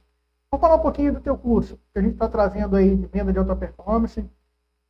Vamos 0.50 0.62
falar 0.62 0.76
um 0.76 0.82
pouquinho 0.82 1.12
do 1.12 1.20
teu 1.20 1.36
curso, 1.36 1.78
que 1.92 1.98
a 1.98 2.02
gente 2.02 2.14
está 2.14 2.28
trazendo 2.28 2.74
aí 2.74 2.96
de 2.96 3.06
venda 3.06 3.32
de 3.32 3.38
alta 3.38 3.54
performance. 3.54 4.24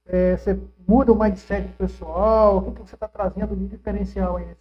É, 0.07 0.37
você 0.37 0.59
muda 0.87 1.13
o 1.13 1.19
mindset 1.19 1.69
pessoal, 1.73 2.59
o 2.59 2.63
que, 2.63 2.71
que 2.73 2.89
você 2.89 2.95
está 2.95 3.09
trazendo 3.09 3.55
de 3.57 3.67
diferencial 3.67 4.37
aí 4.37 4.47
nesse 4.47 4.61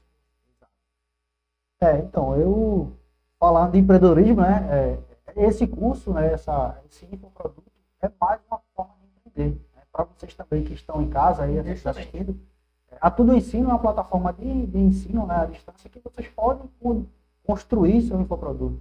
É, 1.80 2.00
então, 2.00 2.36
eu 2.36 2.92
falando 3.40 3.72
de 3.74 3.80
empreendedorismo, 3.80 4.42
né? 4.42 4.68
é, 4.72 5.46
esse 5.46 5.68
curso, 5.68 6.12
né, 6.12 6.34
essa, 6.34 6.82
esse 6.90 7.06
infoproduto 7.06 7.72
é 8.02 8.10
mais 8.20 8.37
Também 10.50 10.64
que 10.64 10.74
estão 10.74 11.02
em 11.02 11.10
casa 11.10 11.44
aí 11.44 11.60
assistindo, 11.60 12.40
é, 12.92 12.98
a 13.02 13.12
Tudo 13.12 13.36
Ensino 13.36 13.70
é 13.70 13.74
uma 13.74 13.80
plataforma 13.80 14.32
de, 14.34 14.66
de 14.68 14.80
ensino 14.80 15.26
né, 15.26 15.36
à 15.36 15.46
distância 15.46 15.90
que 15.90 16.00
vocês 16.00 16.28
podem 16.30 16.70
con- 16.80 17.06
construir 17.46 18.02
seu 18.02 18.20
infoproduto. 18.20 18.80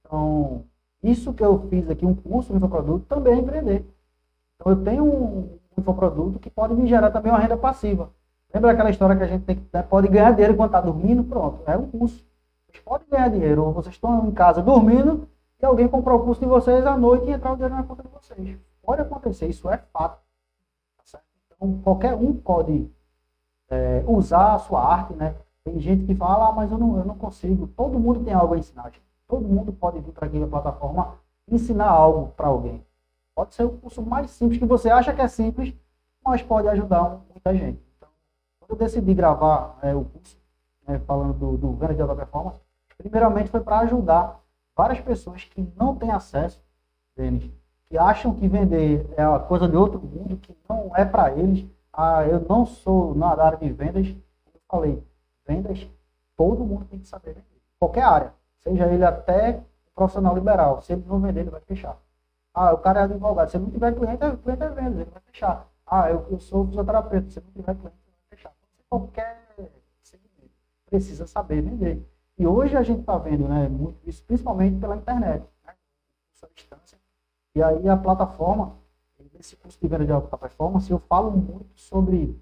Então, 0.00 0.64
isso 1.02 1.32
que 1.32 1.44
eu 1.44 1.66
fiz 1.68 1.90
aqui, 1.90 2.06
um 2.06 2.14
curso 2.14 2.52
de 2.52 2.56
infoproduto, 2.58 3.04
também 3.06 3.34
é 3.34 3.36
empreender. 3.38 3.84
Então, 4.56 4.72
eu 4.72 4.84
tenho 4.84 5.04
um, 5.04 5.38
um 5.76 5.80
infoproduto 5.80 6.38
que 6.38 6.50
pode 6.50 6.74
me 6.74 6.86
gerar 6.86 7.10
também 7.10 7.32
uma 7.32 7.38
renda 7.38 7.56
passiva. 7.56 8.10
Lembra 8.54 8.70
aquela 8.70 8.90
história 8.90 9.16
que 9.16 9.22
a 9.24 9.26
gente 9.26 9.44
tem 9.44 9.56
que, 9.56 9.62
né, 9.72 9.82
pode 9.82 10.06
ganhar 10.08 10.30
dinheiro 10.32 10.52
enquanto 10.52 10.68
está 10.70 10.80
dormindo? 10.80 11.24
Pronto, 11.24 11.62
é 11.66 11.76
um 11.76 11.88
curso. 11.88 12.24
Vocês 12.68 12.82
podem 12.84 13.08
ganhar 13.10 13.28
dinheiro, 13.28 13.64
ou 13.64 13.72
vocês 13.72 13.94
estão 13.94 14.28
em 14.28 14.30
casa 14.32 14.62
dormindo 14.62 15.28
e 15.60 15.64
alguém 15.64 15.88
comprou 15.88 16.20
o 16.20 16.24
curso 16.24 16.40
de 16.40 16.46
vocês 16.46 16.86
à 16.86 16.96
noite 16.96 17.26
e 17.26 17.32
entrar 17.32 17.52
o 17.52 17.56
dinheiro 17.56 17.74
na 17.74 17.82
conta 17.82 18.02
de 18.02 18.08
vocês. 18.08 18.56
Pode 18.82 19.00
acontecer, 19.02 19.48
isso 19.48 19.68
é 19.68 19.78
fato. 19.92 20.21
Qualquer 21.82 22.14
um 22.14 22.32
pode 22.34 22.90
é, 23.68 24.04
usar 24.06 24.54
a 24.54 24.58
sua 24.58 24.84
arte, 24.84 25.14
né? 25.14 25.34
Tem 25.64 25.78
gente 25.78 26.04
que 26.04 26.14
fala, 26.14 26.48
ah, 26.48 26.52
mas 26.52 26.70
eu 26.72 26.78
não, 26.78 26.98
eu 26.98 27.04
não 27.04 27.16
consigo. 27.16 27.68
Todo 27.68 27.98
mundo 27.98 28.24
tem 28.24 28.34
algo 28.34 28.54
a 28.54 28.58
ensinar, 28.58 28.84
gente. 28.84 29.02
Todo 29.28 29.48
mundo 29.48 29.72
pode 29.72 30.00
vir 30.00 30.12
para 30.12 30.26
aqui 30.26 30.38
na 30.38 30.46
plataforma 30.46 31.14
ensinar 31.48 31.88
algo 31.88 32.32
para 32.32 32.48
alguém. 32.48 32.84
Pode 33.34 33.54
ser 33.54 33.64
o 33.64 33.70
curso 33.70 34.02
mais 34.02 34.30
simples 34.30 34.58
que 34.58 34.66
você 34.66 34.90
acha 34.90 35.12
que 35.12 35.20
é 35.20 35.28
simples, 35.28 35.74
mas 36.24 36.42
pode 36.42 36.68
ajudar 36.68 37.20
muita 37.30 37.54
gente. 37.54 37.80
Então, 37.96 38.08
quando 38.60 38.70
eu 38.72 38.76
decidi 38.76 39.14
gravar 39.14 39.78
é, 39.82 39.94
o 39.94 40.04
curso, 40.04 40.36
né, 40.86 40.98
falando 41.06 41.32
do, 41.32 41.56
do 41.56 41.72
Venda 41.74 41.94
de 41.94 42.02
Alta 42.02 42.16
Performance, 42.16 42.60
primeiramente 42.98 43.50
foi 43.50 43.60
para 43.60 43.80
ajudar 43.80 44.40
várias 44.76 45.00
pessoas 45.00 45.44
que 45.44 45.66
não 45.76 45.96
têm 45.96 46.10
acesso, 46.10 46.62
Denis, 47.16 47.50
que 47.92 47.98
acham 47.98 48.34
que 48.34 48.48
vender 48.48 49.06
é 49.18 49.28
uma 49.28 49.38
coisa 49.38 49.68
de 49.68 49.76
outro 49.76 50.00
mundo, 50.00 50.38
que 50.38 50.56
não 50.66 50.96
é 50.96 51.04
para 51.04 51.30
eles. 51.30 51.66
Ah, 51.92 52.26
eu 52.26 52.40
não 52.48 52.64
sou 52.64 53.14
na 53.14 53.38
área 53.38 53.58
de 53.58 53.70
vendas, 53.70 54.06
eu 54.06 54.60
falei, 54.66 55.06
vendas, 55.46 55.86
todo 56.34 56.64
mundo 56.64 56.86
tem 56.86 57.00
que 57.00 57.06
saber 57.06 57.34
vender. 57.34 57.60
Qualquer 57.78 58.04
área, 58.04 58.34
seja 58.60 58.86
ele 58.86 59.04
até 59.04 59.62
profissional 59.94 60.34
liberal. 60.34 60.80
Se 60.80 60.94
ele 60.94 61.04
não 61.06 61.20
vender, 61.20 61.40
ele 61.40 61.50
vai 61.50 61.60
fechar. 61.60 61.98
Ah, 62.54 62.72
o 62.72 62.78
cara 62.78 63.00
é 63.00 63.02
advogado. 63.02 63.50
Se 63.50 63.58
ele 63.58 63.64
não 63.64 63.70
tiver 63.70 63.94
cliente, 63.94 64.24
o 64.24 64.38
cliente 64.38 64.62
é 64.62 64.68
vendas, 64.70 65.00
ele 65.00 65.10
vai 65.10 65.22
fechar. 65.26 65.68
Ah, 65.86 66.10
eu, 66.10 66.26
eu 66.30 66.40
sou 66.40 66.66
fisioterapeuta. 66.66 67.28
Se 67.28 67.40
ele 67.40 67.46
não 67.48 67.52
tiver 67.52 67.74
cliente, 67.74 67.98
ele 68.06 68.16
vai 68.16 68.38
fechar. 68.38 68.52
Qualquer 68.88 69.70
segmento 70.00 70.50
precisa 70.86 71.26
saber 71.26 71.60
vender. 71.60 72.08
E 72.38 72.46
hoje 72.46 72.74
a 72.74 72.82
gente 72.82 73.00
está 73.00 73.18
vendo 73.18 73.46
né, 73.46 73.68
muito 73.68 73.98
isso, 74.08 74.24
principalmente 74.24 74.80
pela 74.80 74.96
internet, 74.96 75.44
né, 75.66 75.74
à 76.42 76.46
distância. 76.54 77.01
E 77.54 77.62
aí 77.62 77.88
a 77.88 77.96
plataforma, 77.96 78.76
nesse 79.34 79.56
curso 79.56 79.78
de 79.80 79.86
venda 79.86 80.06
de 80.06 80.12
alta 80.12 80.38
performance, 80.38 80.90
eu 80.90 80.98
falo 80.98 81.30
muito 81.30 81.78
sobre 81.78 82.40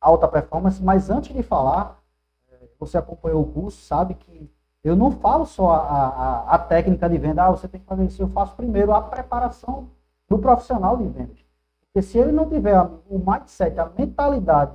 alta 0.00 0.26
performance, 0.26 0.82
mas 0.82 1.10
antes 1.10 1.34
de 1.34 1.42
falar, 1.42 2.02
eh, 2.50 2.68
você 2.78 2.98
acompanhou 2.98 3.42
o 3.42 3.52
curso, 3.52 3.80
sabe 3.80 4.14
que 4.14 4.50
eu 4.82 4.96
não 4.96 5.10
falo 5.10 5.44
só 5.44 5.70
a, 5.70 6.08
a, 6.08 6.54
a 6.54 6.58
técnica 6.58 7.08
de 7.08 7.18
venda, 7.18 7.44
ah, 7.44 7.50
você 7.50 7.68
tem 7.68 7.80
que 7.80 7.86
fazer 7.86 8.04
isso, 8.04 8.22
eu 8.22 8.28
faço 8.28 8.56
primeiro 8.56 8.92
a 8.92 9.02
preparação 9.02 9.90
do 10.28 10.38
profissional 10.38 10.96
de 10.96 11.06
vendas. 11.06 11.44
Porque 11.80 12.02
se 12.02 12.18
ele 12.18 12.32
não 12.32 12.48
tiver 12.48 12.80
o 13.08 13.18
mindset, 13.18 13.78
a 13.78 13.90
mentalidade 13.96 14.72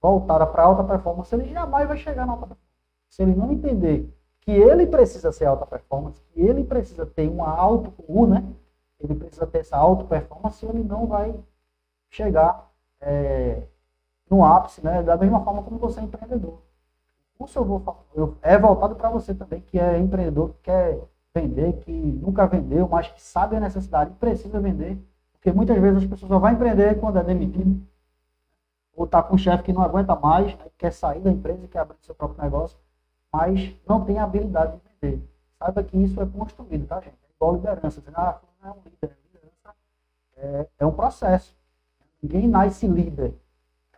voltada 0.00 0.46
para 0.46 0.64
alta 0.64 0.84
performance, 0.84 1.34
ele 1.34 1.52
jamais 1.52 1.88
vai 1.88 1.96
chegar 1.96 2.26
na 2.26 2.32
alta 2.32 2.46
performance. 2.46 2.74
Se 3.08 3.22
ele 3.22 3.34
não 3.34 3.52
entender 3.52 4.12
que 4.40 4.50
ele 4.50 4.86
precisa 4.86 5.32
ser 5.32 5.46
alta 5.46 5.64
performance, 5.66 6.20
que 6.32 6.40
ele 6.40 6.64
precisa 6.64 7.06
ter 7.06 7.28
uma 7.28 7.48
auto 7.48 7.92
U, 8.06 8.26
né? 8.26 8.44
Ele 9.04 9.14
precisa 9.16 9.46
ter 9.46 9.60
essa 9.60 9.76
auto 9.78 10.06
performance, 10.06 10.66
ele 10.66 10.84
não 10.84 11.06
vai 11.06 11.34
chegar 12.10 12.70
é, 13.00 13.62
no 14.30 14.44
ápice, 14.44 14.84
né? 14.84 15.02
Da 15.02 15.16
mesma 15.16 15.44
forma 15.44 15.62
como 15.62 15.78
você 15.78 16.00
é 16.00 16.04
empreendedor. 16.04 16.54
O 17.34 17.38
curso 17.38 17.58
eu 17.60 17.64
vou 17.64 17.82
eu- 18.14 18.36
é 18.42 18.58
voltado 18.58 18.96
para 18.96 19.10
você 19.10 19.34
também, 19.34 19.60
que 19.62 19.78
é 19.78 19.98
empreendedor, 19.98 20.50
que 20.54 20.62
quer 20.64 21.00
vender, 21.34 21.74
que 21.80 21.92
nunca 21.92 22.46
vendeu, 22.46 22.88
mas 22.88 23.08
que 23.08 23.22
sabe 23.22 23.56
a 23.56 23.60
necessidade 23.60 24.12
e 24.12 24.14
precisa 24.16 24.60
vender. 24.60 24.98
Porque 25.32 25.52
muitas 25.52 25.78
vezes 25.80 26.04
as 26.04 26.08
pessoas 26.10 26.30
só 26.30 26.38
vão 26.38 26.50
empreender 26.52 27.00
quando 27.00 27.18
é 27.18 27.24
demitido. 27.24 27.82
Ou 28.96 29.04
está 29.04 29.22
com 29.22 29.34
um 29.34 29.38
chefe 29.38 29.64
que 29.64 29.72
não 29.72 29.82
aguenta 29.82 30.14
mais, 30.16 30.56
quer 30.78 30.92
sair 30.92 31.20
da 31.20 31.30
empresa 31.30 31.66
quer 31.68 31.80
abrir 31.80 31.98
seu 32.00 32.14
próprio 32.14 32.42
negócio, 32.42 32.78
mas 33.32 33.74
não 33.86 34.04
tem 34.04 34.18
habilidade 34.18 34.76
de 34.76 34.82
vender. 35.00 35.28
Saiba 35.58 35.82
que 35.82 35.96
isso 35.98 36.20
é 36.20 36.26
construído, 36.26 36.86
tá, 36.86 37.00
gente? 37.00 37.16
É 37.24 37.34
igual 37.34 37.54
liderança. 37.56 38.00
Você, 38.00 38.10
ah, 38.14 38.38
é 38.64 38.70
um 38.70 38.80
líder. 38.84 39.18
Liderança 39.24 39.76
é, 40.36 40.68
é 40.78 40.86
um 40.86 40.92
processo. 40.92 41.56
Ninguém 42.22 42.48
nasce 42.48 42.86
líder. 42.86 43.34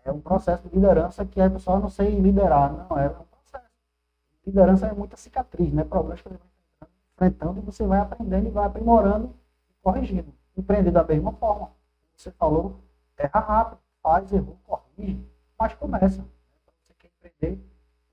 É 0.04 0.12
um 0.12 0.20
processo 0.20 0.68
de 0.68 0.74
liderança 0.74 1.24
que 1.24 1.40
a 1.40 1.50
pessoa 1.50 1.78
não 1.78 1.88
sei 1.88 2.18
liderar. 2.18 2.72
Não, 2.72 2.98
é 2.98 3.08
um 3.08 3.24
processo. 3.24 3.70
Liderança 4.44 4.86
é 4.86 4.92
muita 4.92 5.16
cicatriz, 5.16 5.72
né? 5.72 5.84
Problemas 5.84 6.20
que 6.20 6.28
você 6.28 6.38
vai 6.38 6.88
enfrentando 7.14 7.60
e 7.60 7.62
você 7.62 7.86
vai 7.86 8.00
aprendendo 8.00 8.46
e 8.48 8.50
vai 8.50 8.66
aprimorando 8.66 9.34
e 9.70 9.74
corrigindo. 9.82 10.32
Empreender 10.56 10.90
da 10.90 11.04
mesma 11.04 11.32
forma. 11.32 11.70
Você 12.16 12.30
falou, 12.30 12.80
erra 13.16 13.40
rápido, 13.40 13.80
faz, 14.02 14.32
errou, 14.32 14.58
corrige, 14.64 15.24
mas 15.58 15.74
começa. 15.74 16.24
Você 16.86 16.94
quer 16.98 17.08
empreender, 17.08 17.60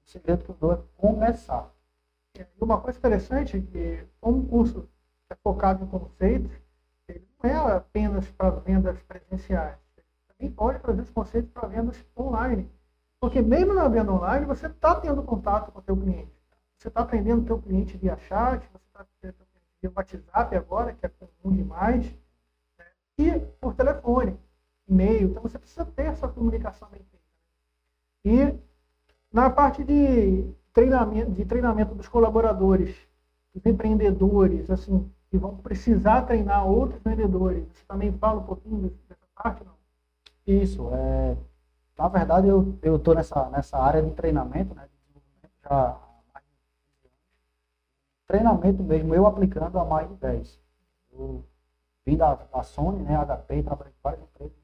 o 0.06 0.10
segredo 0.10 0.44
que 0.44 0.52
eu 0.52 0.58
dou 0.60 0.74
é 0.74 0.80
começar. 0.98 1.72
E 2.36 2.46
uma 2.60 2.82
coisa 2.82 2.98
interessante 2.98 3.58
é 3.58 3.62
que, 3.62 4.08
como 4.20 4.40
o 4.40 4.48
curso 4.48 4.90
é 5.34 5.38
focado 5.44 5.84
em 5.84 5.88
conceitos, 5.88 6.52
ele 7.08 7.28
não 7.42 7.50
é 7.50 7.76
apenas 7.76 8.30
para 8.32 8.52
vendas 8.52 9.02
presenciais. 9.04 9.78
Ele 9.98 10.06
também 10.28 10.52
pode 10.52 10.80
trazer 10.80 11.02
os 11.02 11.10
conceitos 11.10 11.52
para 11.52 11.68
vendas 11.68 12.04
online. 12.18 12.72
Porque 13.20 13.42
mesmo 13.42 13.74
na 13.74 13.88
venda 13.88 14.12
online, 14.12 14.46
você 14.46 14.68
está 14.68 14.96
tendo 14.96 15.24
contato 15.24 15.72
com 15.72 15.80
o 15.80 15.82
teu 15.82 15.98
cliente. 15.98 16.32
Você 16.78 16.88
está 16.88 17.02
atendendo 17.02 17.42
o 17.42 17.46
teu 17.46 17.62
cliente 17.62 17.98
via 17.98 18.18
chat, 18.18 18.62
você 18.70 18.78
está 18.88 19.02
atendendo 19.02 19.44
o 19.44 19.46
cliente 19.46 19.78
via 19.82 19.92
WhatsApp 19.96 20.56
agora, 20.56 20.94
que 20.94 21.06
é 21.06 21.10
comum 21.10 21.56
demais, 21.56 22.06
né? 22.78 22.86
e 23.18 23.40
por 23.60 23.74
telefone, 23.74 24.38
e-mail. 24.88 25.30
Então 25.30 25.42
você 25.42 25.58
precisa 25.58 25.86
ter 25.86 26.08
essa 26.08 26.28
comunicação 26.28 26.88
bem 26.90 27.02
feita. 27.10 27.24
E 28.26 28.60
na 29.32 29.50
parte 29.50 29.84
de 29.84 30.54
treinamento, 30.74 31.32
de 31.32 31.46
treinamento 31.46 31.96
dos 31.96 32.08
colaboradores, 32.08 32.96
dos 33.54 33.66
empreendedores, 33.66 34.70
assim, 34.70 35.10
que 35.34 35.38
vão 35.40 35.58
precisar 35.58 36.22
treinar 36.28 36.64
outros 36.68 37.02
vendedores. 37.02 37.68
Você 37.74 37.84
também 37.88 38.12
fala 38.20 38.40
um 38.40 38.44
pouquinho 38.46 38.96
dessa 39.10 39.26
parte, 39.34 39.64
não? 39.64 39.74
Isso, 40.46 40.92
é, 40.94 41.36
na 41.98 42.08
verdade 42.08 42.48
eu 42.48 42.78
eu 42.84 42.98
estou 42.98 43.16
nessa 43.16 43.50
nessa 43.50 43.80
área 43.80 44.04
de 44.04 44.12
treinamento, 44.12 44.76
né, 44.76 44.88
já 45.64 45.90
há 45.90 46.00
mais 46.32 46.46
de 46.46 46.52
15 47.02 47.08
anos. 47.08 47.18
Treinamento 48.28 48.84
mesmo 48.84 49.16
eu 49.16 49.26
aplicando 49.26 49.80
há 49.80 49.84
mais 49.84 50.08
de 50.08 50.14
10. 50.18 50.62
Eu 51.12 51.44
vim 52.06 52.16
da, 52.16 52.36
da 52.36 52.62
Sony, 52.62 53.02
né, 53.02 53.18
HP, 53.18 53.64
trabalhei 53.64 53.94
com 53.94 54.00
várias 54.04 54.22
empresas 54.24 54.56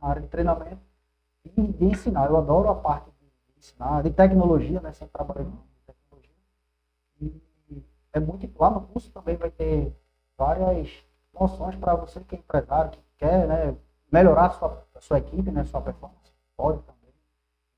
na 0.00 0.08
área 0.08 0.22
de 0.22 0.28
treinamento 0.28 0.80
e 1.44 1.50
de 1.50 1.84
ensinar. 1.84 2.30
Eu 2.30 2.38
adoro 2.38 2.70
a 2.70 2.74
parte 2.74 3.10
de, 3.10 3.58
ensinar, 3.58 4.02
de 4.02 4.10
tecnologia, 4.10 4.80
né, 4.80 4.90
sempre 4.90 5.12
trabalhei. 5.12 5.46
É 8.18 8.20
muito 8.20 8.50
lá 8.58 8.70
no 8.70 8.80
curso 8.82 9.10
também 9.10 9.36
vai 9.36 9.50
ter 9.50 9.94
várias 10.36 10.90
noções 11.32 11.76
para 11.76 11.94
você 11.94 12.20
que 12.20 12.36
é 12.36 12.38
empresário, 12.38 12.90
que 12.90 13.00
quer 13.16 13.46
né, 13.46 13.76
melhorar 14.10 14.46
a 14.46 14.50
sua, 14.50 14.86
a 14.94 15.00
sua 15.00 15.18
equipe, 15.18 15.50
né, 15.50 15.64
sua 15.64 15.80
performance, 15.80 16.32
pode 16.56 16.82
também. 16.82 17.14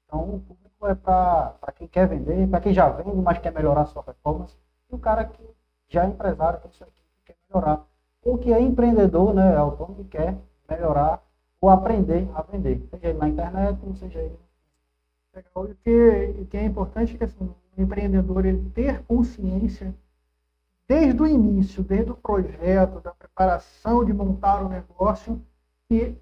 Então, 0.06 0.36
o 0.36 0.40
público 0.40 0.86
é 0.86 0.94
para 0.94 1.72
quem 1.74 1.86
quer 1.86 2.08
vender, 2.08 2.48
para 2.48 2.60
quem 2.60 2.72
já 2.72 2.88
vende, 2.88 3.16
mas 3.16 3.38
quer 3.38 3.52
melhorar 3.52 3.82
a 3.82 3.86
sua 3.86 4.02
performance, 4.02 4.56
e 4.90 4.94
o 4.94 4.98
cara 4.98 5.24
que 5.24 5.42
já 5.88 6.04
é 6.04 6.08
empresário, 6.08 6.60
tem 6.60 6.70
sua 6.72 6.86
equipe, 6.86 7.08
quer 7.24 7.36
melhorar. 7.48 7.86
Ou 8.22 8.38
que 8.38 8.52
é 8.52 8.60
empreendedor, 8.60 9.34
né, 9.34 9.54
é 9.54 9.56
autônomo, 9.56 10.04
que 10.04 10.04
quer 10.04 10.36
melhorar 10.68 11.22
ou 11.60 11.68
aprender 11.68 12.28
a 12.34 12.42
vender, 12.42 12.86
seja 12.90 13.08
ele 13.08 13.18
na 13.18 13.28
internet, 13.28 13.78
ou 13.84 13.94
seja 13.94 14.18
ele 14.20 14.38
Legal. 15.34 15.64
O 15.64 15.74
que, 15.76 16.46
que 16.50 16.56
é 16.56 16.64
importante 16.64 17.14
é 17.14 17.18
que 17.18 17.24
assim, 17.24 17.54
o 17.76 17.82
empreendedor 17.82 18.44
ele 18.44 18.68
ter 18.70 19.04
consciência 19.04 19.94
desde 20.90 21.22
o 21.22 21.26
início, 21.28 21.84
desde 21.84 22.10
o 22.10 22.16
projeto, 22.16 23.00
da 23.00 23.14
preparação 23.14 24.04
de 24.04 24.12
montar 24.12 24.60
o 24.60 24.68
negócio, 24.68 25.40
que 25.88 26.20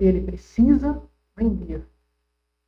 ele 0.00 0.22
precisa 0.22 1.02
vender. 1.36 1.86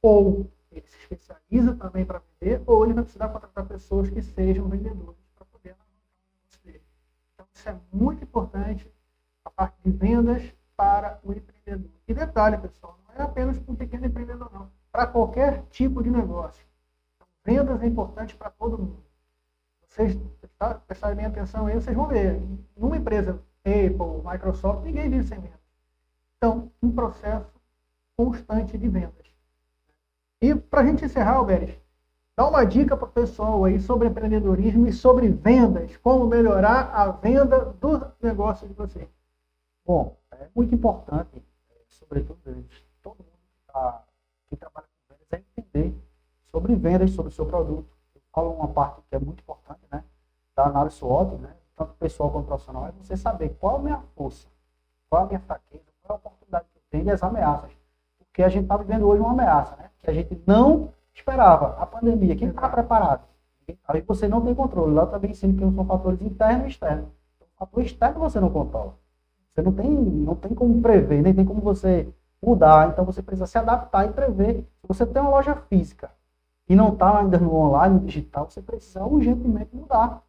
Ou 0.03 0.53
ele 0.71 0.87
se 0.87 0.99
especializa 0.99 1.75
também 1.77 2.05
para 2.05 2.21
vender, 2.39 2.63
ou 2.67 2.85
ele 2.85 2.93
vai 2.93 3.05
precisar 3.05 3.31
contratar 3.31 3.65
pessoas 3.65 4.11
que 4.11 4.21
sejam 4.21 4.69
vendedores 4.69 5.17
para 5.35 5.47
poder 5.47 5.71
arrancar 5.71 5.87
o 5.89 6.37
negócio 6.37 6.61
dele. 6.63 6.83
Então, 7.33 7.47
isso 7.55 7.69
é 7.71 7.77
muito 7.91 8.23
importante, 8.23 8.93
a 9.43 9.49
parte 9.49 9.77
de 9.83 9.91
vendas 9.93 10.55
para 10.77 11.21
o 11.25 11.33
empreendedor. 11.33 11.91
E 12.07 12.13
detalhe, 12.13 12.59
pessoal, 12.59 12.99
não 13.09 13.15
é 13.15 13.23
apenas 13.23 13.59
para 13.59 13.73
um 13.73 13.77
pequeno 13.77 14.05
empreendedor, 14.05 14.53
não 14.53 14.71
para 14.93 15.07
qualquer 15.07 15.63
tipo 15.71 16.03
de 16.03 16.11
negócio. 16.11 16.67
Então, 17.17 17.27
vendas 17.43 17.83
é 17.83 17.87
importante 17.87 18.37
para 18.37 18.51
todo 18.51 18.77
mundo. 18.77 19.03
Vocês 19.89 20.15
prestarem 20.87 21.17
bem 21.17 21.27
atenção 21.27 21.67
aí, 21.67 21.75
vocês 21.75 21.97
vão 21.97 22.07
ver. 22.07 22.41
Numa 22.77 22.97
empresa 22.97 23.41
Apple, 23.65 24.23
Microsoft, 24.25 24.85
ninguém 24.85 25.09
vive 25.09 25.27
sem 25.27 25.41
vendas. 25.41 25.61
Então, 26.37 26.71
um 26.83 26.91
processo 26.93 27.51
constante 28.17 28.77
de 28.77 28.89
vendas. 28.89 29.27
E 30.41 30.55
para 30.55 30.81
a 30.81 30.85
gente 30.85 31.05
encerrar, 31.05 31.37
Alberes, 31.37 31.75
dá 32.37 32.49
uma 32.49 32.65
dica 32.65 32.97
para 32.97 33.09
o 33.09 33.13
pessoal 33.13 33.65
aí 33.65 33.81
sobre 33.81 34.09
empreendedorismo 34.09 34.87
e 34.87 34.93
sobre 34.93 35.29
vendas, 35.29 35.97
como 35.99 36.27
melhorar 36.27 36.91
a 36.95 37.11
venda 37.11 37.67
do 37.81 38.13
negócio 38.23 38.67
de 38.69 38.75
vocês. 38.75 39.09
Bom, 39.85 40.17
é 40.33 40.49
muito 40.55 40.75
importante, 40.75 41.43
sobretudo, 41.89 42.39
todo 43.03 43.19
mundo 43.19 43.39
que 43.49 43.61
está 43.67 44.05
quem 44.49 44.59
trabalha 44.59 44.87
com 45.09 45.15
vendas 45.15 45.27
é 45.33 45.61
entender 45.61 45.95
sobre 46.51 46.75
vendas, 46.75 47.11
sobre 47.13 47.31
o 47.31 47.35
seu 47.35 47.47
produto. 47.47 47.89
Eu 48.15 48.21
falo 48.33 48.53
uma 48.53 48.69
parte 48.69 49.03
que 49.09 49.15
é 49.15 49.19
muito 49.19 49.41
importante, 49.41 49.81
né? 49.91 50.05
Da 50.57 50.65
análise 50.67 50.97
SWOT, 50.97 51.37
né? 51.37 51.51
Tanto 51.77 51.95
pessoal 51.95 52.31
quanto 52.31 52.47
profissional, 52.47 52.87
é 52.87 52.93
você 52.93 53.17
saber 53.17 53.57
qual 53.59 53.77
é 53.77 53.79
a 53.79 53.83
minha 53.83 54.03
força, 54.15 54.47
qual 55.09 55.23
é 55.23 55.25
a 55.25 55.29
minha 55.29 55.41
fraqueza, 55.41 55.85
qual 56.03 56.11
é 56.11 56.13
a 56.13 56.27
oportunidade 56.27 56.67
que 56.73 56.79
eu 56.79 56.83
tenho 56.91 57.07
e 57.07 57.11
as 57.11 57.23
ameaças. 57.23 57.71
Porque 58.19 58.43
a 58.43 58.49
gente 58.49 58.65
está 58.65 58.77
vivendo 58.77 59.07
hoje 59.09 59.21
uma 59.21 59.33
ameaça, 59.33 59.77
né? 59.77 59.91
Que 59.99 60.11
a 60.11 60.13
gente 60.13 60.41
não 60.47 60.93
esperava. 61.15 61.77
A 61.81 61.87
pandemia, 61.87 62.37
quem 62.37 62.49
estava 62.49 62.69
preparado? 62.69 63.23
Aí 63.89 64.01
você 64.03 64.29
não 64.29 64.41
tem 64.41 64.55
controle. 64.55 64.95
Lá 64.95 65.07
também 65.07 65.31
ensino 65.31 65.55
que 65.55 65.77
são 65.77 65.85
fatores 65.85 66.21
internos 66.21 66.67
e 66.67 66.69
externos. 66.69 67.09
Então, 67.37 67.49
o 67.55 67.59
fator 67.59 67.83
externo 67.85 68.21
você 68.21 68.41
não 68.41 68.51
controla. 68.51 68.95
Você 69.53 69.63
não 69.63 69.73
tem, 69.73 69.91
não 69.91 70.35
tem 70.35 70.55
como 70.55 70.81
prever, 70.81 71.23
nem 71.23 71.35
tem 71.35 71.45
como 71.45 71.61
você 71.61 72.09
mudar. 72.43 72.89
Então 72.89 73.05
você 73.05 73.23
precisa 73.23 73.47
se 73.47 73.59
adaptar 73.59 74.07
e 74.07 74.13
prever. 74.13 74.67
Se 74.81 74.87
você 74.89 75.07
tem 75.07 75.21
uma 75.21 75.31
loja 75.31 75.55
física 75.69 76.11
e 76.69 76.75
não 76.75 76.93
está 76.93 77.19
ainda 77.19 77.39
no 77.39 77.55
online, 77.55 78.01
no 78.01 78.07
digital, 78.07 78.49
você 78.49 78.63
precisa 78.63 79.05
urgentemente 79.05 79.75
mudar. 79.75 80.23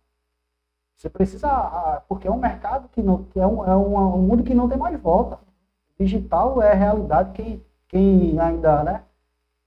Você 1.01 1.10
precisa, 1.10 2.03
porque 2.08 2.27
é 2.27 2.31
um 2.31 2.38
mercado 2.38 2.88
que, 2.89 3.01
não, 3.01 3.24
que 3.24 3.39
é, 3.39 3.48
um, 3.48 3.65
é 3.65 3.75
um, 3.75 4.22
mundo 4.22 4.43
que 4.43 4.53
não 4.53 4.70
tem 4.70 4.77
mais 4.77 5.01
volta. 5.01 5.39
Digital 6.00 6.61
é 6.61 6.75
realidade. 6.75 7.31
Quem, 7.31 7.66
quem 7.87 8.40
ainda 8.40 8.83
né, 8.83 9.03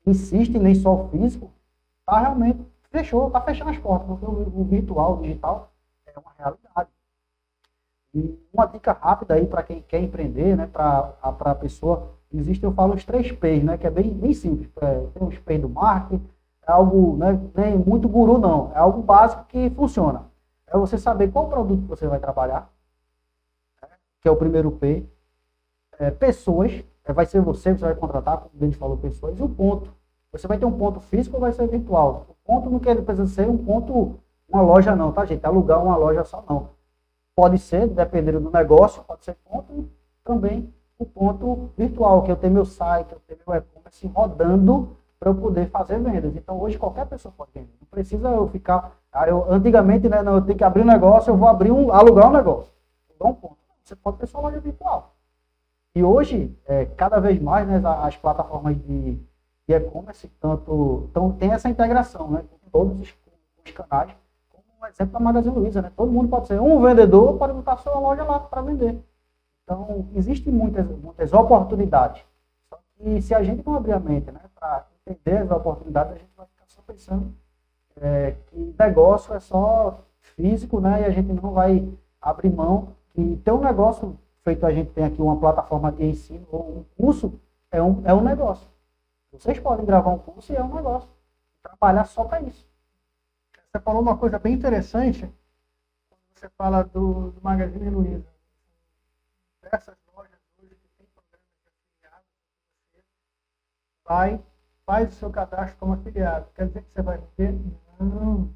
insiste 0.06 0.54
em 0.54 0.60
nem 0.60 0.76
só 0.76 0.94
o 0.94 1.08
físico, 1.08 1.50
está 1.98 2.20
realmente 2.20 2.64
fechou, 2.88 3.26
está 3.26 3.40
fechando 3.40 3.72
as 3.72 3.78
portas, 3.78 4.06
porque 4.06 4.24
o, 4.24 4.60
o 4.60 4.62
virtual, 4.62 5.14
o 5.14 5.22
digital, 5.22 5.72
é 6.06 6.16
uma 6.16 6.30
realidade. 6.38 6.88
E 8.14 8.38
uma 8.52 8.66
dica 8.66 8.92
rápida 8.92 9.34
aí 9.34 9.44
para 9.44 9.64
quem 9.64 9.82
quer 9.82 10.00
empreender, 10.00 10.56
né, 10.56 10.68
para 10.68 11.16
a 11.20 11.54
pessoa 11.56 12.14
Existem, 12.32 12.68
eu 12.68 12.74
falo, 12.74 12.94
os 12.94 13.04
três 13.04 13.30
P's, 13.30 13.62
né? 13.62 13.78
Que 13.78 13.86
é 13.86 13.90
bem, 13.90 14.10
bem 14.12 14.32
simples. 14.32 14.68
É, 14.80 15.06
tem 15.14 15.28
os 15.28 15.38
P's 15.38 15.60
do 15.60 15.68
marketing, 15.68 16.24
é 16.66 16.72
algo, 16.72 17.16
né, 17.16 17.40
nem 17.54 17.76
muito 17.76 18.08
guru 18.08 18.38
não, 18.38 18.72
é 18.74 18.78
algo 18.78 19.02
básico 19.02 19.44
que 19.46 19.70
funciona. 19.70 20.33
É 20.66 20.76
você 20.78 20.98
saber 20.98 21.30
qual 21.30 21.48
produto 21.48 21.86
você 21.86 22.06
vai 22.06 22.18
trabalhar, 22.18 22.70
né, 23.82 23.88
que 24.20 24.28
é 24.28 24.30
o 24.30 24.36
primeiro 24.36 24.70
P. 24.72 25.06
É, 25.98 26.10
pessoas, 26.10 26.84
é, 27.04 27.12
vai 27.12 27.26
ser 27.26 27.40
você, 27.40 27.72
você 27.72 27.84
vai 27.84 27.94
contratar, 27.94 28.38
como 28.38 28.52
a 28.60 28.64
gente 28.64 28.76
falou, 28.76 28.96
pessoas, 28.96 29.38
e 29.38 29.42
o 29.42 29.48
ponto. 29.48 29.94
Você 30.32 30.48
vai 30.48 30.58
ter 30.58 30.66
um 30.66 30.76
ponto 30.76 30.98
físico 30.98 31.36
ou 31.36 31.40
vai 31.40 31.52
ser 31.52 31.68
virtual? 31.68 32.26
O 32.28 32.34
ponto 32.44 32.68
não 32.68 32.80
quer 32.80 33.00
precisa 33.02 33.26
ser 33.28 33.48
um 33.48 33.56
ponto, 33.56 34.18
uma 34.48 34.62
loja 34.62 34.96
não, 34.96 35.12
tá 35.12 35.24
gente? 35.24 35.46
Alugar 35.46 35.80
uma 35.82 35.96
loja 35.96 36.24
só 36.24 36.44
não. 36.48 36.70
Pode 37.36 37.58
ser, 37.58 37.86
dependendo 37.86 38.40
do 38.40 38.50
negócio, 38.50 39.04
pode 39.04 39.24
ser 39.24 39.34
ponto 39.44 39.72
e 39.72 39.88
também 40.24 40.72
o 40.98 41.06
ponto 41.06 41.70
virtual, 41.76 42.22
que 42.22 42.32
eu 42.32 42.36
tenho 42.36 42.52
meu 42.52 42.64
site, 42.64 43.12
eu 43.12 43.20
tenho 43.26 43.40
meu 43.46 43.56
e-commerce 43.56 44.06
rodando 44.08 44.96
para 45.18 45.30
eu 45.30 45.34
poder 45.34 45.68
fazer 45.70 45.98
vendas. 45.98 46.34
Então 46.36 46.60
hoje 46.60 46.78
qualquer 46.78 47.06
pessoa 47.06 47.32
pode 47.36 47.50
vender. 47.52 47.72
Não 47.80 47.86
precisa 47.88 48.28
eu 48.28 48.48
ficar. 48.48 48.98
Eu, 49.26 49.50
antigamente, 49.50 50.08
né, 50.08 50.18
eu 50.26 50.42
tenho 50.42 50.58
que 50.58 50.64
abrir 50.64 50.82
um 50.82 50.86
negócio, 50.86 51.30
eu 51.30 51.36
vou 51.36 51.48
abrir 51.48 51.70
um, 51.70 51.92
alugar 51.92 52.28
um 52.28 52.32
negócio. 52.32 52.72
Um 53.20 53.32
ponto. 53.32 53.56
Você 53.84 53.94
pode 53.94 54.16
ter 54.18 54.26
sua 54.26 54.40
loja 54.40 54.58
virtual. 54.58 55.14
E 55.94 56.02
hoje, 56.02 56.52
é, 56.66 56.86
cada 56.86 57.20
vez 57.20 57.40
mais, 57.40 57.66
né, 57.68 57.80
as 58.02 58.16
plataformas 58.16 58.76
de 58.76 59.16
e-commerce 59.68 60.28
tanto 60.40 61.06
então, 61.10 61.32
tem 61.32 61.52
essa 61.52 61.68
integração 61.68 62.28
né, 62.30 62.44
com 62.50 62.70
todos 62.70 63.00
os, 63.00 63.14
os 63.64 63.70
canais, 63.70 64.10
como 64.50 64.64
o 64.82 64.86
exemplo 64.86 65.12
da 65.12 65.20
Magazine 65.20 65.54
Luiza. 65.54 65.80
Né? 65.80 65.92
Todo 65.96 66.10
mundo 66.10 66.28
pode 66.28 66.48
ser 66.48 66.60
um 66.60 66.82
vendedor, 66.82 67.38
pode 67.38 67.52
botar 67.52 67.76
sua 67.76 67.98
loja 67.98 68.24
lá 68.24 68.40
para 68.40 68.62
vender. 68.62 69.00
Então, 69.62 70.08
existem 70.14 70.52
muitas, 70.52 70.86
muitas 70.86 71.32
oportunidades. 71.32 72.24
Só 72.68 72.78
que 72.96 73.22
se 73.22 73.32
a 73.32 73.42
gente 73.44 73.64
não 73.64 73.76
abrir 73.76 73.92
a 73.92 74.00
mente 74.00 74.30
né, 74.32 74.40
para 74.58 74.86
entender 75.06 75.38
as 75.38 75.50
oportunidades, 75.50 76.12
a 76.12 76.18
gente 76.18 76.32
vai 76.36 76.46
ficar 76.46 76.64
só 76.66 76.82
pensando 76.82 77.32
é, 78.00 78.32
negócio 78.78 79.34
é 79.34 79.40
só 79.40 80.00
físico, 80.20 80.80
né? 80.80 81.02
E 81.02 81.04
a 81.04 81.10
gente 81.10 81.32
não 81.32 81.52
vai 81.52 81.88
abrir 82.20 82.50
mão 82.50 82.88
e 83.14 83.36
ter 83.36 83.52
um 83.52 83.60
negócio 83.60 84.18
feito, 84.42 84.66
a 84.66 84.72
gente 84.72 84.90
tem 84.90 85.04
aqui 85.04 85.20
uma 85.20 85.38
plataforma 85.38 85.90
de 85.92 86.04
ensino 86.04 86.46
ou 86.50 86.78
um 86.78 86.84
curso, 86.96 87.40
é 87.70 87.82
um, 87.82 88.02
é 88.04 88.12
um 88.12 88.22
negócio. 88.22 88.68
Vocês 89.32 89.58
podem 89.58 89.84
gravar 89.84 90.10
um 90.10 90.18
curso 90.18 90.52
e 90.52 90.56
é 90.56 90.62
um 90.62 90.74
negócio. 90.74 91.08
Trabalhar 91.62 92.04
só 92.04 92.24
para 92.24 92.42
isso. 92.42 92.66
Você 93.70 93.80
falou 93.80 94.02
uma 94.02 94.16
coisa 94.16 94.38
bem 94.38 94.54
interessante 94.54 95.20
quando 96.08 96.20
você 96.34 96.48
fala 96.56 96.82
do, 96.84 97.30
do 97.30 97.40
Magazine 97.42 97.90
Luiza 97.90 98.34
diversas 99.64 99.96
lojas 100.14 100.38
hoje 100.58 100.74
que 100.76 100.88
tem 100.96 101.06
programas 101.14 101.48
de 101.62 101.68
afiliado, 101.68 102.24
vai, 104.04 104.44
faz 104.86 105.12
o 105.12 105.16
seu 105.16 105.30
cadastro 105.30 105.78
como 105.78 105.94
afiliado. 105.94 106.46
Quer 106.54 106.68
dizer 106.68 106.82
que 106.82 106.92
você 106.92 107.02
vai 107.02 107.18
vender? 107.36 107.58
Não. 107.98 108.54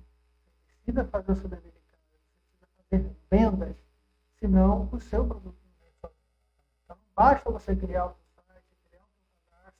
Precisa 0.89 1.05
fazer 1.05 1.33
o 1.33 1.37
seu 1.37 1.51
dever 1.51 1.71
de 1.71 1.81
casa, 1.81 2.03
você 2.09 2.67
precisa 2.89 3.11
fazer 3.11 3.17
vendas, 3.31 3.77
senão 4.41 4.89
o 4.91 4.99
seu 4.99 5.23
produto 5.23 5.55
não 5.63 5.71
vem. 5.83 5.91
Então 5.99 6.11
não 6.89 6.97
basta 7.15 7.51
você 7.51 7.77
criar 7.77 8.05
seu 8.05 8.43
site, 8.47 8.65
criar 8.89 9.03
seu 9.03 9.53
cadastro. 9.55 9.75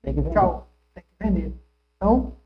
Tem 0.00 0.14
que 0.14 0.20
vender. 0.22 0.34
Tchau, 0.34 0.66
tem 0.94 1.04
que 1.04 1.24
vender. 1.24 1.52
Então, 1.94 2.38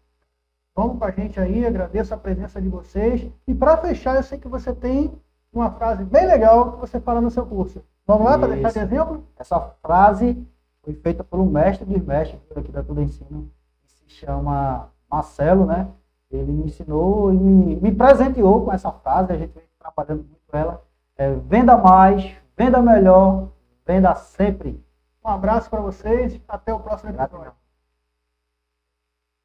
vamos 0.75 0.99
com 0.99 1.05
a 1.05 1.11
gente 1.13 1.39
aí, 1.39 1.65
agradeço 1.65 2.13
a 2.13 2.17
presença 2.17 2.61
de 2.61 2.69
vocês. 2.69 3.31
E 3.47 3.55
para 3.55 3.77
fechar, 3.77 4.17
eu 4.17 4.25
sei 4.25 4.41
que 4.41 4.49
você 4.49 4.75
tem 4.75 5.17
uma 5.53 5.71
frase 5.71 6.03
bem 6.03 6.27
legal 6.27 6.73
que 6.73 6.81
você 6.81 6.99
fala 6.99 7.21
no 7.21 7.31
seu 7.31 7.47
curso. 7.47 7.81
Vamos 8.05 8.25
lá, 8.25 8.37
para 8.37 8.49
deixar 8.49 8.73
de 8.73 8.79
exemplo? 8.81 9.25
Essa 9.37 9.61
frase 9.81 10.45
foi 10.83 10.95
feita 10.95 11.23
por 11.23 11.39
um 11.39 11.49
mestre 11.49 11.87
dos 11.87 12.03
mestres 12.03 12.43
aqui 12.57 12.73
da 12.73 12.83
Tudo 12.83 13.03
Ensino, 13.03 13.49
que 13.83 13.89
se 13.89 14.09
chama 14.09 14.91
Marcelo, 15.09 15.65
né? 15.65 15.95
Ele 16.31 16.53
me 16.53 16.67
ensinou 16.67 17.33
e 17.33 17.37
me, 17.37 17.93
presenteou 17.93 18.65
com 18.65 18.73
essa 18.73 18.93
frase, 18.93 19.33
a 19.33 19.37
gente 19.37 19.53
vem 19.53 19.65
trabalhando 19.79 20.25
muito 20.25 20.41
ela. 20.53 20.83
É, 21.17 21.33
venda 21.35 21.77
mais, 21.77 22.33
venda 22.57 22.81
melhor, 22.81 23.49
venda 23.85 24.15
sempre. 24.15 24.83
Um 25.25 25.29
abraço 25.29 25.69
para 25.69 25.81
vocês, 25.81 26.41
até 26.49 26.73
o 26.73 26.81
próximo 26.81 27.11
episódio. 27.11 27.60